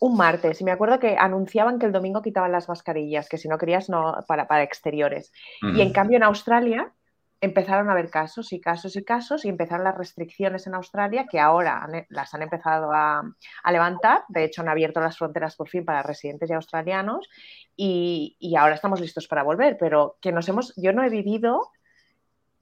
un 0.00 0.16
martes 0.16 0.60
y 0.60 0.64
me 0.64 0.72
acuerdo 0.72 0.98
que 0.98 1.16
anunciaban 1.18 1.78
que 1.78 1.86
el 1.86 1.92
domingo 1.92 2.22
quitaban 2.22 2.52
las 2.52 2.68
mascarillas, 2.68 3.28
que 3.28 3.38
si 3.38 3.48
no 3.48 3.58
querías 3.58 3.88
no 3.88 4.16
para, 4.26 4.46
para 4.46 4.62
exteriores. 4.62 5.32
Y 5.62 5.80
en 5.80 5.92
cambio 5.92 6.16
en 6.16 6.22
Australia 6.22 6.92
empezaron 7.40 7.88
a 7.88 7.92
haber 7.92 8.10
casos 8.10 8.52
y 8.52 8.60
casos 8.60 8.96
y 8.96 9.04
casos 9.04 9.44
y 9.44 9.48
empezaron 9.48 9.84
las 9.84 9.96
restricciones 9.96 10.66
en 10.66 10.74
Australia 10.74 11.26
que 11.30 11.38
ahora 11.38 11.86
las 12.08 12.32
han 12.32 12.42
empezado 12.42 12.90
a, 12.92 13.22
a, 13.62 13.72
levantar. 13.72 14.24
De 14.28 14.44
hecho, 14.44 14.62
han 14.62 14.68
abierto 14.68 15.00
las 15.00 15.18
fronteras 15.18 15.54
por 15.54 15.68
fin 15.68 15.84
para 15.84 16.02
residentes 16.02 16.48
y 16.48 16.54
australianos 16.54 17.28
y, 17.76 18.36
y, 18.38 18.56
ahora 18.56 18.74
estamos 18.74 19.00
listos 19.00 19.28
para 19.28 19.42
volver. 19.42 19.76
Pero 19.78 20.16
que 20.20 20.32
nos 20.32 20.48
hemos, 20.48 20.72
yo 20.76 20.92
no 20.92 21.04
he 21.04 21.10
vivido 21.10 21.70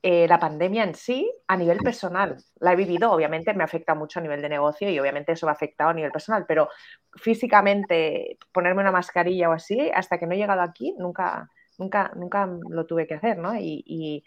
eh, 0.04 0.26
la 0.26 0.40
pandemia 0.40 0.82
en 0.82 0.96
sí 0.96 1.32
a 1.46 1.56
nivel 1.56 1.78
personal. 1.78 2.36
La 2.58 2.72
he 2.72 2.76
vivido, 2.76 3.12
obviamente 3.12 3.54
me 3.54 3.62
afecta 3.62 3.94
mucho 3.94 4.18
a 4.18 4.22
nivel 4.22 4.42
de 4.42 4.48
negocio 4.48 4.90
y 4.90 4.98
obviamente 4.98 5.30
eso 5.30 5.46
me 5.46 5.50
ha 5.50 5.54
afectado 5.54 5.90
a 5.90 5.94
nivel 5.94 6.10
personal, 6.10 6.44
pero 6.46 6.68
físicamente 7.14 8.36
ponerme 8.50 8.82
una 8.82 8.90
mascarilla 8.90 9.48
o 9.48 9.52
así, 9.52 9.92
hasta 9.94 10.18
que 10.18 10.26
no 10.26 10.34
he 10.34 10.38
llegado 10.38 10.60
aquí, 10.60 10.92
nunca, 10.98 11.48
nunca, 11.78 12.10
nunca 12.16 12.48
lo 12.68 12.84
tuve 12.84 13.06
que 13.06 13.14
hacer, 13.14 13.38
¿no? 13.38 13.54
Y, 13.54 14.24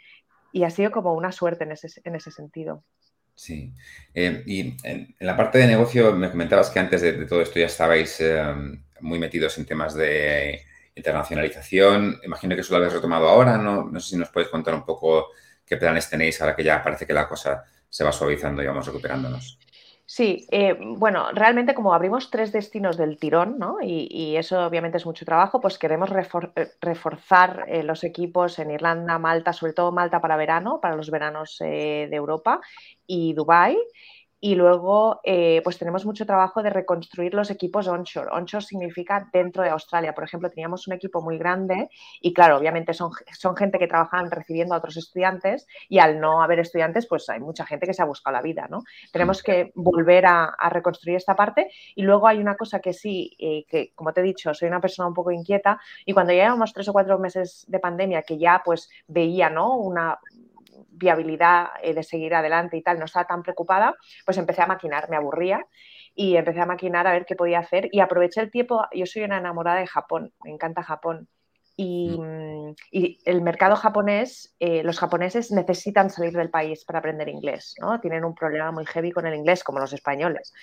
ha 0.63 0.69
sido 0.69 0.89
como 0.91 1.13
una 1.13 1.33
suerte 1.33 1.65
en 1.65 1.73
ese, 1.73 1.89
en 2.05 2.15
ese 2.15 2.31
sentido. 2.31 2.85
Sí. 3.35 3.73
Eh, 4.13 4.43
y 4.45 4.77
en, 4.87 5.13
la 5.19 5.35
parte 5.35 5.57
de 5.57 5.67
negocio 5.67 6.15
me 6.15 6.31
comentabas 6.31 6.69
que 6.69 6.79
antes 6.79 7.01
de, 7.01 7.25
todo 7.25 7.41
esto 7.41 7.59
ya 7.59 7.65
estabais 7.65 8.21
eh, 8.21 8.41
muy 9.01 9.19
metidos 9.19 9.57
en 9.57 9.65
temas 9.65 9.93
de 9.93 10.61
internacionalización. 10.95 12.21
Imagino 12.23 12.55
que 12.55 12.61
eso 12.61 12.71
lo 12.71 12.77
habéis 12.77 12.93
retomado 12.93 13.27
ahora, 13.27 13.57
¿no? 13.57 13.83
No 13.83 13.99
sé 13.99 14.11
si 14.11 14.17
nos 14.17 14.29
puedes 14.29 14.47
contar 14.47 14.73
un 14.73 14.85
poco 14.85 15.27
qué 15.65 15.77
planes 15.77 16.09
tenéis 16.09 16.39
ahora 16.41 16.55
que 16.55 16.63
ya 16.63 16.83
parece 16.83 17.05
que 17.05 17.13
la 17.13 17.27
cosa 17.27 17.63
se 17.89 18.03
va 18.03 18.11
suavizando 18.11 18.61
y 18.61 18.67
vamos 18.67 18.85
recuperándonos. 18.85 19.59
Sí, 20.07 20.45
eh, 20.51 20.77
bueno, 20.79 21.31
realmente 21.31 21.73
como 21.73 21.91
abrimos 21.91 22.29
tres 22.29 22.51
destinos 22.51 22.95
del 22.95 23.17
tirón, 23.17 23.57
¿no? 23.57 23.77
Y, 23.81 24.35
eso 24.37 24.63
obviamente 24.63 24.97
es 24.97 25.05
mucho 25.05 25.25
trabajo, 25.25 25.59
pues 25.59 25.79
queremos 25.79 26.11
eh, 26.11 26.71
reforzar 26.79 27.65
eh, 27.67 27.81
los 27.81 28.03
equipos 28.03 28.59
en 28.59 28.69
Irlanda, 28.69 29.17
Malta, 29.17 29.51
sobre 29.51 29.73
todo 29.73 29.91
Malta 29.91 30.21
para 30.21 30.37
verano, 30.37 30.79
para 30.79 30.95
los 30.95 31.09
veranos 31.09 31.57
de 31.59 32.09
Europa 32.11 32.61
y 33.07 33.33
Dubái. 33.33 33.77
Y 34.39 34.55
luego, 34.55 35.21
eh, 35.23 35.61
pues 35.63 35.77
tenemos 35.77 36.05
mucho 36.05 36.25
trabajo 36.25 36.61
de 36.61 36.69
reconstruir 36.69 37.33
los 37.33 37.49
equipos 37.49 37.87
onshore. 37.87 38.29
Onshore 38.31 38.63
significa 38.63 39.27
dentro 39.31 39.63
de 39.63 39.69
Australia. 39.69 40.13
Por 40.13 40.23
ejemplo, 40.23 40.49
teníamos 40.49 40.87
un 40.87 40.93
equipo 40.93 41.21
muy 41.21 41.37
grande 41.37 41.89
y, 42.21 42.33
claro, 42.33 42.57
obviamente 42.57 42.93
son, 42.93 43.11
son 43.37 43.55
gente 43.55 43.79
que 43.79 43.87
trabajan 43.87 44.29
recibiendo 44.29 44.75
a 44.75 44.77
otros 44.77 44.97
estudiantes 44.97 45.65
y 45.89 45.99
al 45.99 46.19
no 46.19 46.43
haber 46.43 46.59
estudiantes, 46.59 47.07
pues 47.07 47.27
hay 47.29 47.39
mucha 47.39 47.65
gente 47.65 47.85
que 47.87 47.93
se 47.93 48.01
ha 48.01 48.05
buscado 48.05 48.35
la 48.35 48.41
vida, 48.41 48.67
¿no? 48.69 48.83
Tenemos 49.11 49.41
que 49.41 49.71
volver 49.75 50.25
a, 50.25 50.53
reconstruir 50.69 51.17
esta 51.17 51.35
parte. 51.35 51.71
Y 51.95 52.03
luego 52.03 52.27
hay 52.27 52.39
una 52.39 52.55
cosa 52.55 52.79
que 52.79 52.93
sí, 52.93 53.35
eh, 53.39 53.65
que 53.67 53.93
como 53.95 54.13
te 54.13 54.21
he 54.21 54.23
dicho, 54.23 54.53
soy 54.53 54.67
una 54.67 54.81
persona 54.81 55.07
un 55.07 55.13
poco 55.13 55.31
inquieta 55.31 55.79
y 56.05 56.13
cuando 56.13 56.33
llevamos 56.33 56.73
tres 56.73 56.87
o 56.89 56.93
cuatro 56.93 57.17
meses 57.19 57.65
de 57.67 57.79
pandemia 57.79 58.23
que 58.23 58.37
ya 58.37 58.61
pues 58.63 58.89
veía, 59.07 59.49
¿no? 59.49 59.77
Una, 59.77 60.19
viabilidad 60.95 61.67
eh, 61.81 61.93
de 61.93 62.03
seguir 62.03 62.33
adelante 62.35 62.77
y 62.77 62.81
tal, 62.81 62.99
no 62.99 63.05
estaba 63.05 63.25
tan 63.25 63.43
preocupada, 63.43 63.95
pues 64.25 64.37
empecé 64.37 64.61
a 64.61 64.67
maquinar, 64.67 65.09
me 65.09 65.15
aburría 65.15 65.65
y 66.15 66.37
empecé 66.37 66.61
a 66.61 66.65
maquinar 66.65 67.07
a 67.07 67.13
ver 67.13 67.25
qué 67.25 67.35
podía 67.35 67.59
hacer 67.59 67.89
y 67.91 67.99
aproveché 67.99 68.41
el 68.41 68.51
tiempo, 68.51 68.85
yo 68.93 69.05
soy 69.05 69.23
una 69.23 69.37
enamorada 69.37 69.79
de 69.79 69.87
Japón, 69.87 70.33
me 70.43 70.51
encanta 70.51 70.83
Japón. 70.83 71.27
Y, 71.77 72.17
mm. 72.17 72.75
y 72.91 73.19
el 73.25 73.41
mercado 73.41 73.75
japonés, 73.75 74.55
eh, 74.59 74.81
los 74.83 74.97
japoneses 74.97 75.51
necesitan 75.51 76.09
salir 76.09 76.31
del 76.31 76.49
país 76.49 76.85
para 76.85 76.99
aprender 76.99 77.27
inglés, 77.27 77.75
¿no? 77.81 77.99
Tienen 77.99 78.23
un 78.23 78.33
problema 78.33 78.71
muy 78.71 78.85
heavy 78.85 79.11
con 79.11 79.25
el 79.25 79.35
inglés, 79.35 79.61
como 79.61 79.79
los 79.79 79.91
españoles. 79.91 80.53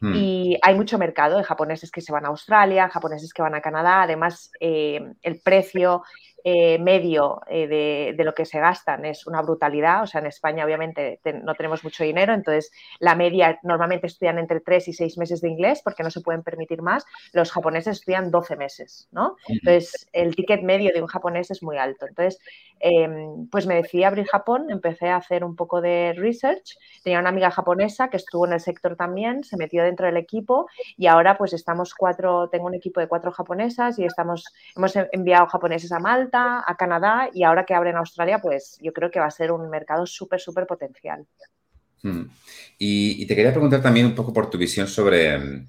Mm. 0.00 0.14
Y 0.14 0.58
hay 0.62 0.76
mucho 0.76 0.96
mercado 0.96 1.38
de 1.38 1.44
japoneses 1.44 1.90
que 1.90 2.00
se 2.00 2.12
van 2.12 2.24
a 2.24 2.28
Australia, 2.28 2.88
japoneses 2.88 3.34
que 3.34 3.42
van 3.42 3.56
a 3.56 3.60
Canadá. 3.60 4.02
Además, 4.02 4.52
eh, 4.60 5.00
el 5.22 5.40
precio 5.40 6.04
eh, 6.42 6.78
medio 6.78 7.40
eh, 7.48 8.14
de, 8.16 8.24
lo 8.24 8.34
que 8.34 8.46
se 8.46 8.60
gastan 8.60 9.04
es 9.04 9.26
una 9.26 9.42
brutalidad. 9.42 10.02
O 10.02 10.06
sea, 10.06 10.20
en 10.20 10.26
España 10.26 10.64
obviamente 10.64 11.20
no 11.44 11.54
tenemos 11.54 11.84
mucho 11.84 12.04
dinero, 12.04 12.32
entonces 12.32 12.72
la 12.98 13.14
media 13.14 13.58
normalmente 13.62 14.06
estudian 14.06 14.38
entre 14.38 14.60
3 14.60 14.88
y 14.88 14.92
6 14.92 15.18
meses 15.18 15.40
de 15.40 15.48
inglés 15.48 15.82
porque 15.84 16.02
no 16.02 16.10
se 16.10 16.20
pueden 16.20 16.42
permitir 16.42 16.82
más. 16.82 17.04
Los 17.32 17.52
japoneses 17.52 17.98
estudian 17.98 18.30
12 18.30 18.56
meses, 18.56 19.08
¿no? 19.12 19.36
Entonces 19.48 20.08
el 20.12 20.34
ticket 20.34 20.62
medio 20.62 20.92
de 20.94 21.02
un 21.02 21.08
japonés 21.08 21.50
es 21.50 21.62
muy 21.62 21.76
alto. 21.76 22.06
Entonces, 22.06 22.38
em, 22.78 23.48
pues 23.50 23.66
me 23.66 23.74
decidí 23.74 24.04
abrir 24.04 24.26
Japón, 24.26 24.70
empecé 24.70 25.08
a 25.08 25.16
hacer 25.16 25.44
un 25.44 25.56
poco 25.56 25.80
de 25.80 26.14
research. 26.16 26.78
Tenía 27.02 27.20
una 27.20 27.28
amiga 27.28 27.50
japonesa 27.50 28.08
que 28.08 28.16
estuvo 28.16 28.46
en 28.46 28.54
el 28.54 28.60
sector 28.60 28.96
también, 28.96 29.44
se 29.44 29.56
metió 29.56 29.84
dentro 29.84 30.06
del 30.06 30.16
equipo 30.16 30.68
y 30.96 31.06
ahora 31.06 31.36
pues 31.36 31.52
estamos 31.52 31.94
cuatro, 31.94 32.48
tengo 32.48 32.66
un 32.66 32.74
equipo 32.74 33.00
de 33.00 33.08
cuatro 33.08 33.30
japonesas 33.32 33.98
y 33.98 34.04
estamos, 34.04 34.44
hemos 34.76 34.94
enviado 35.12 35.46
japoneses 35.46 35.92
a 35.92 35.98
Malta 35.98 36.29
a 36.34 36.76
Canadá 36.78 37.30
y 37.32 37.44
ahora 37.44 37.64
que 37.64 37.74
abre 37.74 37.90
en 37.90 37.96
Australia, 37.96 38.40
pues 38.40 38.78
yo 38.80 38.92
creo 38.92 39.10
que 39.10 39.20
va 39.20 39.26
a 39.26 39.30
ser 39.30 39.52
un 39.52 39.68
mercado 39.70 40.06
súper, 40.06 40.40
súper 40.40 40.66
potencial. 40.66 41.26
Hmm. 42.02 42.24
Y, 42.78 43.26
te 43.26 43.36
quería 43.36 43.50
preguntar 43.50 43.82
también 43.82 44.06
un 44.06 44.14
poco 44.14 44.32
por 44.32 44.48
tu 44.48 44.56
visión 44.56 44.86
sobre, 44.86 45.66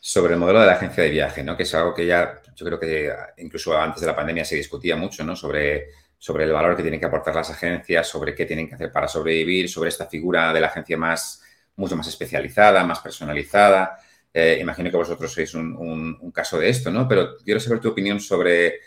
sobre 0.00 0.34
el 0.34 0.40
modelo 0.40 0.60
de 0.60 0.66
la 0.66 0.72
agencia 0.72 1.02
de 1.02 1.10
viaje, 1.10 1.42
¿no? 1.42 1.56
que 1.56 1.64
es 1.64 1.74
algo 1.74 1.94
que 1.94 2.06
ya 2.06 2.40
yo 2.54 2.64
creo 2.64 2.80
que 2.80 3.12
incluso 3.38 3.76
antes 3.76 4.00
de 4.00 4.06
la 4.06 4.16
pandemia 4.16 4.44
se 4.44 4.56
discutía 4.56 4.96
mucho 4.96 5.22
¿no? 5.22 5.36
sobre, 5.36 5.88
sobre 6.16 6.44
el 6.44 6.52
valor 6.52 6.76
que 6.76 6.82
tienen 6.82 6.98
que 6.98 7.06
aportar 7.06 7.34
las 7.34 7.50
agencias, 7.50 8.08
sobre 8.08 8.34
qué 8.34 8.46
tienen 8.46 8.68
que 8.68 8.74
hacer 8.74 8.90
para 8.90 9.08
sobrevivir, 9.08 9.68
sobre 9.68 9.90
esta 9.90 10.06
figura 10.06 10.52
de 10.52 10.60
la 10.60 10.68
agencia 10.68 10.96
más, 10.96 11.42
mucho 11.76 11.96
más 11.96 12.08
especializada, 12.08 12.82
más 12.84 13.00
personalizada. 13.00 13.98
Eh, 14.32 14.58
imagino 14.60 14.90
que 14.90 14.96
vosotros 14.96 15.32
sois 15.32 15.54
un, 15.54 15.76
un, 16.20 16.30
caso 16.30 16.58
de 16.58 16.68
esto, 16.68 16.90
¿no? 16.90 17.08
Pero 17.08 17.36
quiero 17.42 17.58
saber 17.58 17.80
tu 17.80 17.88
opinión 17.88 18.20
sobre 18.20 18.80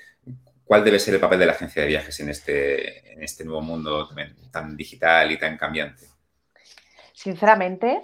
¿Cuál 0.70 0.84
debe 0.84 1.00
ser 1.00 1.16
el 1.16 1.20
papel 1.20 1.40
de 1.40 1.48
la 1.48 1.54
agencia 1.54 1.82
de 1.82 1.88
viajes 1.88 2.20
en 2.20 2.30
este, 2.30 3.12
en 3.12 3.24
este 3.24 3.44
nuevo 3.44 3.60
mundo 3.60 4.08
tan 4.52 4.78
digital 4.78 5.32
y 5.32 5.40
tan 5.40 5.58
cambiante? 5.58 6.06
Sinceramente, 7.12 8.04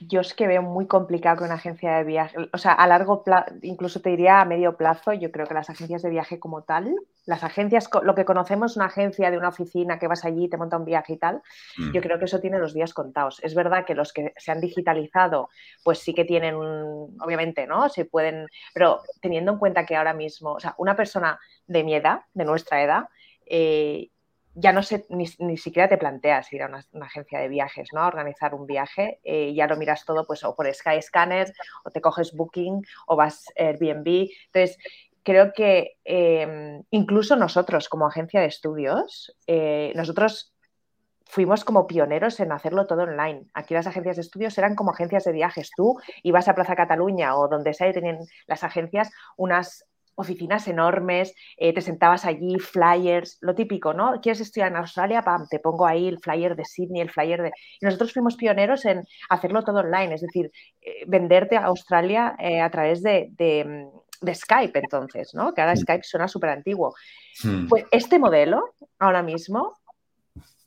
yo 0.00 0.20
es 0.20 0.34
que 0.34 0.46
veo 0.46 0.62
muy 0.62 0.86
complicado 0.86 1.38
que 1.38 1.44
una 1.44 1.54
agencia 1.54 1.98
de 1.98 2.04
viaje, 2.04 2.36
o 2.52 2.58
sea, 2.58 2.72
a 2.72 2.86
largo 2.86 3.22
plazo, 3.22 3.52
incluso 3.62 4.00
te 4.00 4.10
diría 4.10 4.40
a 4.40 4.44
medio 4.46 4.76
plazo, 4.76 5.12
yo 5.12 5.30
creo 5.30 5.46
que 5.46 5.54
las 5.54 5.68
agencias 5.68 6.02
de 6.02 6.08
viaje 6.08 6.38
como 6.38 6.62
tal, 6.62 6.94
las 7.26 7.44
agencias, 7.44 7.88
lo 8.02 8.14
que 8.14 8.24
conocemos 8.24 8.76
una 8.76 8.86
agencia 8.86 9.30
de 9.30 9.36
una 9.36 9.50
oficina 9.50 9.98
que 9.98 10.08
vas 10.08 10.24
allí, 10.24 10.48
te 10.48 10.56
monta 10.56 10.78
un 10.78 10.86
viaje 10.86 11.12
y 11.12 11.18
tal, 11.18 11.42
mm. 11.76 11.92
yo 11.92 12.00
creo 12.00 12.18
que 12.18 12.24
eso 12.24 12.40
tiene 12.40 12.58
los 12.58 12.72
días 12.72 12.94
contados. 12.94 13.40
Es 13.42 13.54
verdad 13.54 13.84
que 13.84 13.94
los 13.94 14.12
que 14.12 14.32
se 14.38 14.50
han 14.50 14.60
digitalizado, 14.60 15.50
pues 15.84 15.98
sí 15.98 16.14
que 16.14 16.24
tienen, 16.24 16.54
obviamente, 16.54 17.66
¿no? 17.66 17.88
Se 17.90 18.06
pueden, 18.06 18.46
pero 18.72 19.02
teniendo 19.20 19.52
en 19.52 19.58
cuenta 19.58 19.84
que 19.84 19.96
ahora 19.96 20.14
mismo, 20.14 20.52
o 20.52 20.60
sea, 20.60 20.74
una 20.78 20.96
persona 20.96 21.38
de 21.66 21.84
mi 21.84 21.94
edad, 21.94 22.22
de 22.32 22.44
nuestra 22.46 22.82
edad, 22.82 23.04
eh, 23.44 24.08
ya 24.54 24.72
no 24.72 24.82
sé, 24.82 25.06
ni, 25.08 25.56
siquiera 25.56 25.88
te 25.88 25.98
planteas 25.98 26.52
ir 26.52 26.62
a 26.62 26.66
una, 26.66 26.84
agencia 27.00 27.38
de 27.38 27.48
viajes, 27.48 27.88
¿no? 27.92 28.00
A 28.00 28.08
organizar 28.08 28.54
un 28.54 28.66
viaje, 28.66 29.20
eh, 29.22 29.54
ya 29.54 29.66
lo 29.66 29.76
miras 29.76 30.04
todo 30.04 30.26
pues 30.26 30.44
o 30.44 30.54
por 30.54 30.72
Skyscanner 30.72 31.52
o 31.84 31.90
te 31.90 32.00
coges 32.00 32.32
Booking 32.32 32.82
o 33.06 33.16
vas 33.16 33.44
Airbnb. 33.56 34.28
Entonces, 34.46 34.78
creo 35.22 35.52
que 35.52 35.98
em, 36.04 36.82
incluso 36.90 37.36
nosotros 37.36 37.88
como 37.88 38.06
agencia 38.06 38.40
de 38.40 38.46
estudios, 38.46 39.36
eh, 39.46 39.92
nosotros 39.94 40.54
fuimos 41.30 41.64
como 41.64 41.86
pioneros 41.86 42.40
en 42.40 42.50
hacerlo 42.50 42.86
todo 42.86 43.02
online. 43.02 43.46
Aquí 43.54 43.72
las 43.72 43.86
agencias 43.86 44.16
de 44.16 44.22
estudios 44.22 44.58
eran 44.58 44.74
como 44.74 44.90
agencias 44.90 45.22
de 45.24 45.32
viajes. 45.32 45.70
Tú 45.76 46.00
ibas 46.24 46.48
a 46.48 46.54
Plaza 46.56 46.74
Cataluña 46.74 47.36
o 47.36 47.46
donde 47.46 47.72
sea 47.72 47.88
y 47.88 47.92
tenían 47.92 48.18
las 48.48 48.64
agencias 48.64 49.10
unas 49.36 49.86
oficinas 50.20 50.68
enormes, 50.68 51.34
eh, 51.56 51.72
te 51.72 51.80
sentabas 51.80 52.24
allí, 52.24 52.58
flyers, 52.58 53.38
lo 53.40 53.54
típico, 53.54 53.92
¿no? 53.92 54.20
¿Quieres 54.20 54.40
estudiar 54.40 54.70
en 54.70 54.76
Australia? 54.76 55.22
Pam, 55.22 55.46
te 55.48 55.58
pongo 55.58 55.86
ahí 55.86 56.08
el 56.08 56.18
flyer 56.18 56.54
de 56.56 56.64
Sydney, 56.64 57.02
el 57.02 57.10
flyer 57.10 57.42
de... 57.42 57.52
Y 57.80 57.84
nosotros 57.84 58.12
fuimos 58.12 58.36
pioneros 58.36 58.84
en 58.84 59.04
hacerlo 59.28 59.62
todo 59.64 59.80
online, 59.80 60.14
es 60.14 60.20
decir, 60.20 60.52
eh, 60.80 61.04
venderte 61.06 61.56
a 61.56 61.64
Australia 61.64 62.36
eh, 62.38 62.60
a 62.60 62.70
través 62.70 63.02
de, 63.02 63.30
Skype 64.32 64.78
entonces, 64.78 65.34
¿no? 65.34 65.54
Que 65.54 65.62
ahora 65.62 65.74
mm. 65.74 65.78
Skype 65.78 66.04
suena 66.04 66.28
súper 66.28 66.50
antiguo. 66.50 66.94
Hmm. 67.42 67.68
Pues 67.68 67.86
este 67.90 68.18
modelo, 68.18 68.74
ahora 68.98 69.22
mismo, 69.22 69.78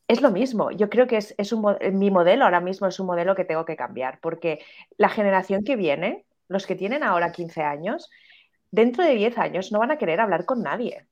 es 0.08 0.22
lo 0.22 0.32
mismo. 0.32 0.72
Yo 0.72 0.90
creo 0.90 1.08
que 1.08 1.18
es, 1.18 1.36
es 1.38 1.54
un, 1.54 1.78
mi 1.94 2.12
modelo 2.12 2.46
ahora 2.46 2.62
mismo 2.62 2.88
es 2.88 3.00
un 3.00 3.08
modelo 3.08 3.36
que 3.36 3.46
tengo 3.46 3.66
que 3.66 3.76
cambiar, 3.76 4.20
porque 4.22 4.60
la 4.98 5.10
generación 5.10 5.64
que 5.64 5.76
viene, 5.76 6.26
los 6.48 6.68
que 6.68 6.76
tienen 6.76 7.04
ahora 7.04 7.32
15 7.32 7.62
años, 7.62 8.10
dentro 8.74 9.04
de 9.04 9.14
10 9.14 9.38
años 9.38 9.72
no 9.72 9.80
van 9.80 9.92
a 9.92 9.98
querer 9.98 10.20
hablar 10.20 10.46
con 10.46 10.64
nadie. 10.64 11.08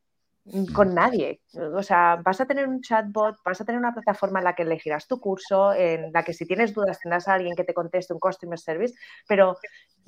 Mm, 0.46 0.74
con 0.74 0.96
nadie. 0.96 1.42
O 1.76 1.84
sea, 1.84 2.20
vas 2.24 2.42
a 2.42 2.48
tener 2.48 2.68
un 2.68 2.82
chatbot, 2.82 3.36
vas 3.46 3.62
a 3.62 3.66
tener 3.66 3.78
una 3.78 3.94
plataforma 3.94 4.40
en 4.40 4.46
la 4.46 4.56
que 4.56 4.64
elegirás 4.64 5.08
tu 5.08 5.20
curso, 5.20 5.72
en 5.72 6.12
la 6.12 6.24
que 6.24 6.34
si 6.34 6.48
tienes 6.48 6.74
dudas 6.74 7.00
tendrás 7.00 7.28
a 7.28 7.36
alguien 7.36 7.56
que 7.56 7.64
te 7.64 7.76
conteste 7.76 8.14
un 8.14 8.20
customer 8.20 8.58
service, 8.58 8.96
pero 9.28 9.58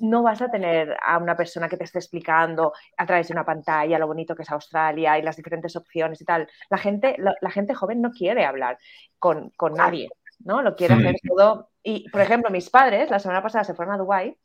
no 0.00 0.24
vas 0.24 0.42
a 0.42 0.50
tener 0.50 0.96
a 1.00 1.18
una 1.18 1.36
persona 1.36 1.68
que 1.68 1.76
te 1.76 1.84
esté 1.84 2.00
explicando 2.00 2.72
a 2.96 3.06
través 3.06 3.28
de 3.28 3.34
una 3.34 3.44
pantalla 3.44 4.00
lo 4.00 4.08
bonito 4.08 4.34
que 4.34 4.42
es 4.42 4.50
Australia 4.50 5.16
y 5.16 5.22
las 5.22 5.36
diferentes 5.36 5.76
opciones 5.76 6.20
y 6.20 6.24
tal. 6.24 6.48
La 6.68 6.78
gente, 6.78 7.14
la, 7.18 7.50
gente 7.50 7.72
joven 7.72 8.00
no 8.00 8.10
quiere 8.10 8.44
hablar 8.44 8.78
con, 9.20 9.50
con 9.50 9.74
nadie, 9.74 10.08
¿no? 10.40 10.60
Lo 10.60 10.74
quiere 10.74 10.94
hacer 10.94 11.14
todo. 11.24 11.70
Y, 11.84 12.10
por 12.10 12.20
ejemplo, 12.20 12.50
mis 12.50 12.68
padres 12.68 13.10
la 13.10 13.20
semana 13.20 13.44
pasada 13.44 13.62
se 13.62 13.74
fueron 13.74 13.94
a 13.94 13.98
Dubái 13.98 14.36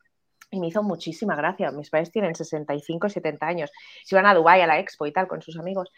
y 0.51 0.59
me 0.59 0.67
hizo 0.67 0.83
muchísima 0.83 1.35
gracia. 1.35 1.71
Mis 1.71 1.89
padres 1.89 2.11
tienen 2.11 2.35
65, 2.35 3.09
70 3.09 3.45
años. 3.45 3.71
Se 4.03 4.15
iban 4.15 4.25
a 4.25 4.33
Dubái 4.33 4.61
a 4.61 4.67
la 4.67 4.79
expo 4.79 5.05
y 5.05 5.11
tal 5.11 5.27
con 5.27 5.41
sus 5.41 5.57
amigos. 5.57 5.91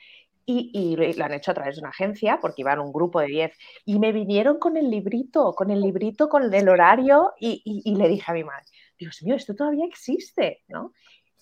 Y, 0.46 0.96
lo 0.98 1.26
han 1.26 1.34
hecho 1.34 1.52
a 1.52 1.54
través 1.54 1.76
de 1.76 1.82
una 1.82 1.92
agencia 1.92 2.40
porque 2.42 2.62
iban 2.62 2.80
un 2.80 2.92
grupo 2.92 3.22
de 3.22 3.28
10. 3.28 3.58
Y 3.86 4.00
me 4.00 4.12
vinieron 4.12 4.60
con 4.60 4.76
el 4.76 4.90
librito, 4.90 5.54
con 5.54 5.72
el 5.72 5.80
librito, 5.80 6.28
con 6.28 6.54
el 6.54 6.70
horario 6.70 7.34
y, 7.40 7.96
le 7.96 8.10
dije 8.10 8.26
a 8.30 8.34
mi 8.34 8.44
madre, 8.44 8.66
Dios 9.00 9.22
mío, 9.24 9.36
esto 9.36 9.56
todavía 9.56 9.86
existe, 9.86 10.64
¿no? 10.68 10.92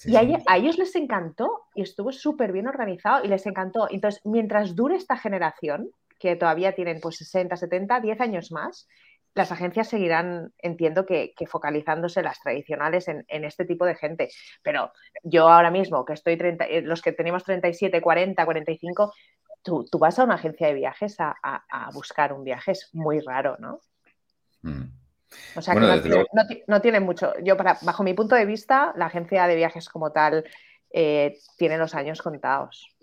y 0.05 0.15
a, 0.15 0.21
a, 0.45 0.57
ellos 0.57 0.77
les 0.77 0.95
encantó 0.95 1.65
y 1.75 1.81
estuvo 1.81 2.13
súper 2.13 2.53
bien 2.53 2.67
organizado 2.67 3.25
y 3.25 3.27
les 3.27 3.45
encantó. 3.45 3.87
Entonces, 3.89 4.21
mientras 4.23 4.75
dure 4.75 4.95
esta 4.95 5.17
generación, 5.17 5.89
que 6.19 6.35
todavía 6.35 6.75
tienen 6.75 6.99
pues 7.01 7.17
60, 7.17 7.55
70, 7.55 8.01
10 8.01 8.21
años 8.21 8.51
más, 8.51 8.87
las 9.36 9.51
agencias 9.51 9.88
seguirán, 9.88 10.53
entiendo 10.57 11.05
que, 11.05 11.33
focalizándose 11.48 12.24
las 12.24 12.39
tradicionales 12.39 13.07
en, 13.07 13.25
este 13.43 13.65
tipo 13.65 13.86
de 13.86 13.95
gente. 13.95 14.29
Pero 14.63 14.91
yo 15.24 15.50
ahora 15.50 15.71
mismo, 15.71 16.05
que 16.05 16.13
estoy 16.13 16.38
30, 16.38 16.65
eh, 16.65 16.81
los 16.81 17.01
que 17.01 17.12
tenemos 17.12 17.43
37, 17.43 18.01
40, 18.01 18.43
45, 18.43 19.13
tú, 19.63 19.86
tú 19.89 20.00
vas 20.00 20.19
a 20.19 20.24
una 20.24 20.36
agencia 20.36 20.67
de 20.67 20.74
viajes 20.74 21.15
a, 21.19 21.89
buscar 21.93 22.33
un 22.33 22.43
viaje, 22.43 22.71
es 22.71 22.89
muy 22.93 23.19
raro, 23.19 23.55
¿no? 23.59 23.79
Mm. 24.62 25.00
O 25.55 25.62
sea 25.62 25.75
que 25.75 25.79
no, 26.67 26.81
tiene, 26.81 27.00
mucho. 27.00 27.33
Yo, 27.43 27.55
para, 27.55 27.77
bajo 27.83 28.03
mi 28.03 28.15
punto 28.15 28.36
de 28.36 28.45
vista, 28.45 28.93
la 28.95 29.05
agencia 29.05 29.45
de 29.45 29.55
viajes 29.55 29.88
como 29.88 30.12
tal 30.12 30.43
eh, 30.91 31.38
tiene 31.55 31.77
los 31.77 31.93
años 31.93 32.21
contados. 32.21 32.95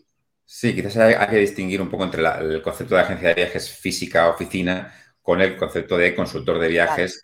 Sí, 0.45 0.75
quizás 0.75 0.97
hay, 0.97 1.29
que 1.29 1.37
distinguir 1.37 1.81
un 1.81 1.91
poco 1.91 2.05
entre 2.05 2.23
el 2.41 2.63
concepto 2.63 2.95
de 2.95 3.01
agencia 3.01 3.29
de 3.29 3.35
viajes 3.35 3.71
física, 3.71 4.29
oficina, 4.29 4.93
con 5.27 5.41
el 5.41 5.57
concepto 5.57 5.99
de 5.99 6.15
consultor 6.15 6.61
de 6.61 6.69
viajes, 6.69 7.21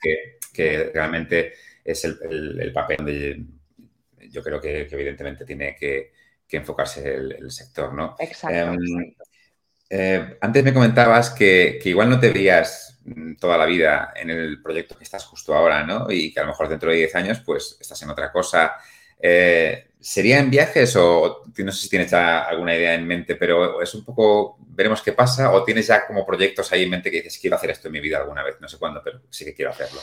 que, 0.52 0.90
realmente 0.92 1.52
es 1.85 2.04
el, 2.04 2.73
papel 2.75 2.97
donde 2.97 3.44
yo 4.28 4.42
creo 4.42 4.61
que, 4.61 4.88
evidentemente 4.90 5.44
tiene 5.44 5.76
que, 5.78 6.11
enfocarse 6.50 7.14
el, 7.14 7.50
sector, 7.52 7.94
¿no? 7.94 8.16
Exacto. 8.18 8.59
Em, 8.59 9.14
eh, 9.88 10.37
antes 10.40 10.64
me 10.64 10.75
comentabas 10.75 11.30
que, 11.30 11.80
igual 11.85 12.11
no 12.11 12.18
te 12.18 12.30
veías 12.30 13.00
mm, 13.04 13.37
toda 13.37 13.56
la 13.56 13.66
vida 13.66 14.12
en 14.16 14.30
el 14.30 14.61
proyecto 14.61 14.99
que 14.99 15.04
estás 15.04 15.25
justo 15.25 15.54
ahora, 15.54 15.87
¿no? 15.87 16.11
Y 16.11 16.35
que 16.35 16.40
a 16.40 16.42
lo 16.42 16.49
mejor 16.49 16.68
dentro 16.68 16.90
de 16.90 16.97
10 16.97 17.14
años, 17.14 17.40
pues, 17.47 17.78
estás 17.80 18.02
en 18.02 18.11
otra 18.11 18.32
cosa. 18.32 18.75
Eh, 19.16 19.91
¿Sería 20.02 20.40
en 20.40 20.50
viajes 20.50 20.97
o 20.97 21.44
no 21.59 21.71
sé 21.73 21.82
si 21.82 21.88
tienes 21.88 22.11
ya 22.11 22.42
alguna 22.42 22.75
idea 22.75 22.94
en 22.94 23.06
mente, 23.06 23.37
pero 23.37 23.80
es 23.80 23.94
un 23.94 24.04
poco, 24.04 24.56
veremos 24.59 25.00
qué 25.00 25.12
pasa 25.12 25.52
o 25.52 25.62
tienes 25.62 25.87
ya 25.87 26.09
como 26.09 26.26
proyectos 26.26 26.73
ahí 26.73 26.82
en 26.82 26.90
mente 26.90 27.09
que 27.09 27.18
dices, 27.18 27.38
quiero 27.38 27.54
hacer 27.54 27.71
esto 27.71 27.87
en 27.87 27.92
mi 27.92 28.00
vida 28.00 28.18
alguna 28.18 28.42
vez, 28.42 28.56
no 28.61 28.68
sé 28.68 28.78
cuándo, 28.78 29.00
pero 29.04 29.21
sí 29.30 29.44
que 29.44 29.54
quiero 29.54 29.71
hacerlo? 29.71 30.00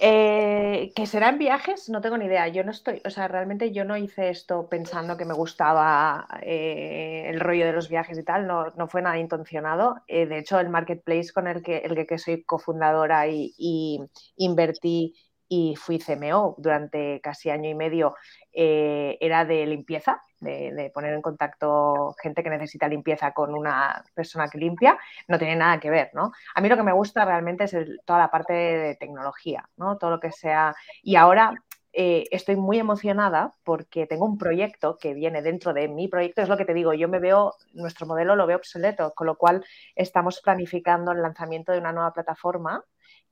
Eh, 0.00 0.90
que 0.96 1.06
será 1.06 1.28
en 1.28 1.38
viajes, 1.38 1.90
no 1.90 2.00
tengo 2.00 2.16
ni 2.16 2.24
idea. 2.24 2.48
Yo 2.48 2.64
no 2.64 2.70
estoy, 2.70 3.02
o 3.04 3.10
sea, 3.10 3.28
realmente 3.28 3.72
yo 3.72 3.84
no 3.84 3.98
hice 3.98 4.30
esto 4.30 4.70
pensando 4.70 5.18
que 5.18 5.26
me 5.26 5.34
gustaba 5.34 6.26
eh, 6.40 7.24
el 7.28 7.38
rollo 7.38 7.66
de 7.66 7.72
los 7.72 7.90
viajes 7.90 8.16
y 8.18 8.22
tal, 8.22 8.46
no, 8.46 8.70
no 8.70 8.88
fue 8.88 9.02
nada 9.02 9.18
intencionado. 9.18 9.96
de 10.08 10.38
hecho, 10.38 10.58
el 10.58 10.70
marketplace 10.70 11.30
con 11.34 11.46
el 11.46 11.62
que, 11.62 11.78
el 11.78 12.06
que 12.06 12.18
soy 12.18 12.42
cofundadora 12.42 13.28
y, 13.28 13.54
y 13.58 14.00
invertí 14.36 15.14
y 15.48 15.76
fui 15.76 15.98
CMO 15.98 16.54
durante 16.58 17.20
casi 17.20 17.50
año 17.50 17.68
y 17.70 17.74
medio. 17.74 18.14
Eh, 18.52 19.18
era 19.20 19.44
de 19.44 19.66
limpieza, 19.66 20.22
de, 20.40 20.90
poner 20.94 21.14
en 21.14 21.22
contacto 21.22 22.14
gente 22.22 22.42
que 22.42 22.50
necesita 22.50 22.88
limpieza 22.88 23.32
con 23.32 23.54
una 23.54 24.04
persona 24.14 24.48
que 24.48 24.58
limpia, 24.58 24.98
no 25.28 25.38
tiene 25.38 25.56
nada 25.56 25.78
que 25.78 25.90
ver, 25.90 26.10
¿no? 26.14 26.32
A 26.54 26.60
mí 26.60 26.68
lo 26.68 26.76
que 26.76 26.82
me 26.82 26.92
gusta 26.92 27.24
realmente 27.24 27.64
es 27.64 27.76
toda 28.04 28.18
la 28.18 28.30
parte 28.30 28.52
de, 28.52 28.94
tecnología, 28.96 29.68
¿no? 29.76 29.98
Todo 29.98 30.10
lo 30.10 30.20
que 30.20 30.32
sea... 30.32 30.74
Y 31.02 31.16
ahora 31.16 31.54
eh, 31.92 32.24
estoy 32.30 32.56
muy 32.56 32.78
emocionada 32.78 33.54
porque 33.64 34.06
tengo 34.06 34.26
un 34.26 34.38
proyecto 34.38 34.98
que 34.98 35.14
viene 35.14 35.42
dentro 35.42 35.72
de 35.72 35.88
mi 35.88 36.08
proyecto, 36.08 36.42
es 36.42 36.48
lo 36.48 36.56
que 36.56 36.64
te 36.64 36.74
digo, 36.74 36.92
yo 36.94 37.08
me 37.08 37.18
veo, 37.18 37.54
nuestro 37.72 38.06
modelo 38.06 38.36
lo 38.36 38.46
veo 38.46 38.58
obsoleto, 38.58 39.12
con 39.14 39.26
lo 39.26 39.36
cual 39.36 39.64
estamos 39.94 40.40
planificando 40.40 41.12
el 41.12 41.22
lanzamiento 41.22 41.72
de 41.72 41.78
una 41.78 41.92
nueva 41.92 42.12
plataforma 42.12 42.84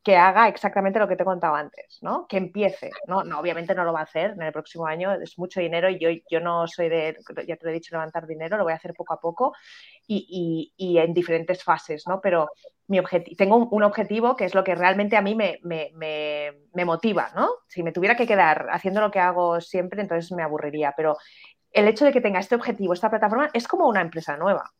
que 0.04 0.16
haga 0.16 0.48
exactamente 0.48 0.98
lo 0.98 1.08
que 1.08 1.16
te 1.16 1.22
he 1.22 1.26
contado 1.26 1.54
antes, 1.54 1.98
¿no? 2.02 2.26
Que 2.28 2.36
empiece, 2.36 2.90
¿no? 3.06 3.24
no 3.24 3.40
obviamente 3.40 3.74
no 3.74 3.84
lo 3.84 3.92
va 3.94 4.00
a 4.00 4.04
hacer 4.04 4.32
en 4.32 4.42
el 4.42 4.52
próximo 4.52 4.86
año, 4.86 5.14
es 5.14 5.38
mucho 5.38 5.60
dinero 5.60 5.88
y 5.88 5.98
yo, 5.98 6.10
yo 6.30 6.40
no 6.40 6.68
soy 6.68 6.90
de, 6.90 7.16
ya 7.46 7.56
te 7.56 7.64
lo 7.64 7.70
he 7.70 7.74
dicho, 7.74 7.94
levantar 7.94 8.26
dinero, 8.26 8.58
lo 8.58 8.64
voy 8.64 8.74
a 8.74 8.76
hacer 8.76 8.92
poco 8.92 9.14
a 9.14 9.20
poco 9.20 9.54
y, 10.06 10.72
y, 10.76 10.98
en 10.98 11.14
diferentes 11.14 11.64
fases, 11.64 12.06
¿no? 12.06 12.20
Pero 12.20 12.50
mi 12.86 13.00
tengo 13.38 13.56
un, 13.56 13.82
objetivo 13.82 14.36
que 14.36 14.44
es 14.44 14.54
lo 14.54 14.62
que 14.62 14.74
realmente 14.74 15.16
a 15.16 15.22
mí 15.22 15.34
me, 15.34 15.58
me, 15.62 15.90
me, 15.94 16.52
me 16.74 16.84
motiva, 16.84 17.30
¿no? 17.34 17.48
Si 17.66 17.82
me 17.82 17.92
tuviera 17.92 18.14
que 18.14 18.26
quedar 18.26 18.68
haciendo 18.70 19.00
lo 19.00 19.10
que 19.10 19.20
hago 19.20 19.58
siempre, 19.62 20.02
entonces 20.02 20.30
me 20.32 20.42
aburriría, 20.42 20.92
pero 20.94 21.16
el 21.72 21.88
hecho 21.88 22.04
de 22.04 22.12
que 22.12 22.20
tenga 22.20 22.40
este 22.40 22.54
objetivo, 22.54 22.92
esta 22.92 23.08
plataforma, 23.08 23.48
es 23.54 23.66
como 23.66 23.88
una 23.88 24.02
empresa 24.02 24.36
nueva. 24.36 24.70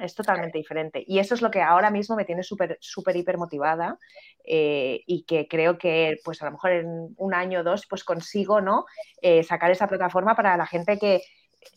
Es 0.00 0.14
totalmente 0.14 0.58
diferente. 0.58 1.04
Y 1.06 1.18
eso 1.18 1.34
es 1.34 1.42
lo 1.42 1.50
que 1.50 1.60
ahora 1.60 1.90
mismo 1.90 2.16
me 2.16 2.24
tiene 2.24 2.42
súper, 2.42 2.78
súper, 2.80 3.16
hiper 3.16 3.36
motivada 3.36 3.98
eh, 4.44 5.02
y 5.06 5.24
que 5.24 5.48
creo 5.48 5.76
que, 5.76 6.18
pues 6.24 6.40
a 6.42 6.46
lo 6.46 6.52
mejor 6.52 6.70
en 6.72 7.14
un 7.16 7.34
año 7.34 7.60
o 7.60 7.62
dos, 7.62 7.86
pues 7.88 8.04
consigo, 8.04 8.60
¿no? 8.60 8.86
Eh, 9.20 9.42
sacar 9.42 9.70
esa 9.70 9.88
plataforma 9.88 10.34
para 10.34 10.56
la 10.56 10.66
gente 10.66 10.98
que 10.98 11.22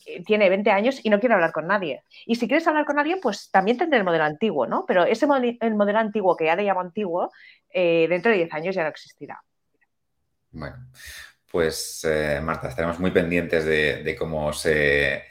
eh, 0.06 0.24
tiene 0.24 0.50
20 0.50 0.70
años 0.72 1.00
y 1.04 1.10
no 1.10 1.20
quiere 1.20 1.36
hablar 1.36 1.52
con 1.52 1.68
nadie. 1.68 2.04
Y 2.26 2.36
si 2.36 2.48
quieres 2.48 2.68
hablar 2.68 2.86
con 2.86 3.00
alguien, 3.00 3.20
pues 3.22 3.50
también 3.52 3.78
tendré 3.78 4.00
el 4.00 4.06
modelo 4.06 4.24
antiguo, 4.24 4.66
¿no? 4.66 4.86
Pero 4.88 5.04
ese 5.04 5.28
modelo, 5.28 5.58
el 5.60 5.76
modelo 5.76 6.00
antiguo, 6.00 6.38
que 6.38 6.46
ya 6.46 6.56
le 6.56 6.64
llamo 6.64 6.82
antiguo, 6.82 7.32
dentro 7.74 8.32
de 8.32 8.38
10 8.38 8.54
años 8.54 8.76
ya 8.76 8.84
no 8.84 8.90
existirá. 8.90 9.44
Bueno, 10.52 10.78
pues 11.52 12.08
Marta, 12.42 12.70
estaremos 12.70 13.00
muy 13.00 13.12
pendientes 13.12 13.66
de 13.66 14.16
cómo 14.18 14.54
se 14.54 15.24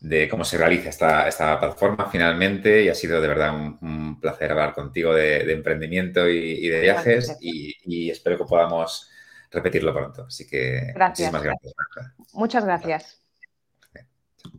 de 0.00 0.28
cómo 0.28 0.44
se 0.44 0.58
realiza 0.58 0.88
esta, 0.88 1.28
esta, 1.28 1.58
plataforma 1.58 2.08
finalmente 2.10 2.82
y 2.82 2.88
ha 2.88 2.94
sido 2.94 3.20
de 3.20 3.28
verdad 3.28 3.54
un, 3.54 4.20
placer 4.20 4.50
hablar 4.50 4.74
contigo 4.74 5.14
de, 5.14 5.52
emprendimiento 5.52 6.28
y, 6.28 6.68
de 6.68 6.80
viajes 6.80 7.36
y, 7.40 8.10
espero 8.10 8.38
que 8.38 8.44
podamos 8.44 9.10
repetirlo 9.50 9.92
pronto. 9.92 10.24
Así 10.26 10.46
que 10.46 10.92
muchísimas 10.96 11.42
gracias. 11.42 11.74
Muchas 12.32 12.64
gracias. 12.64 13.25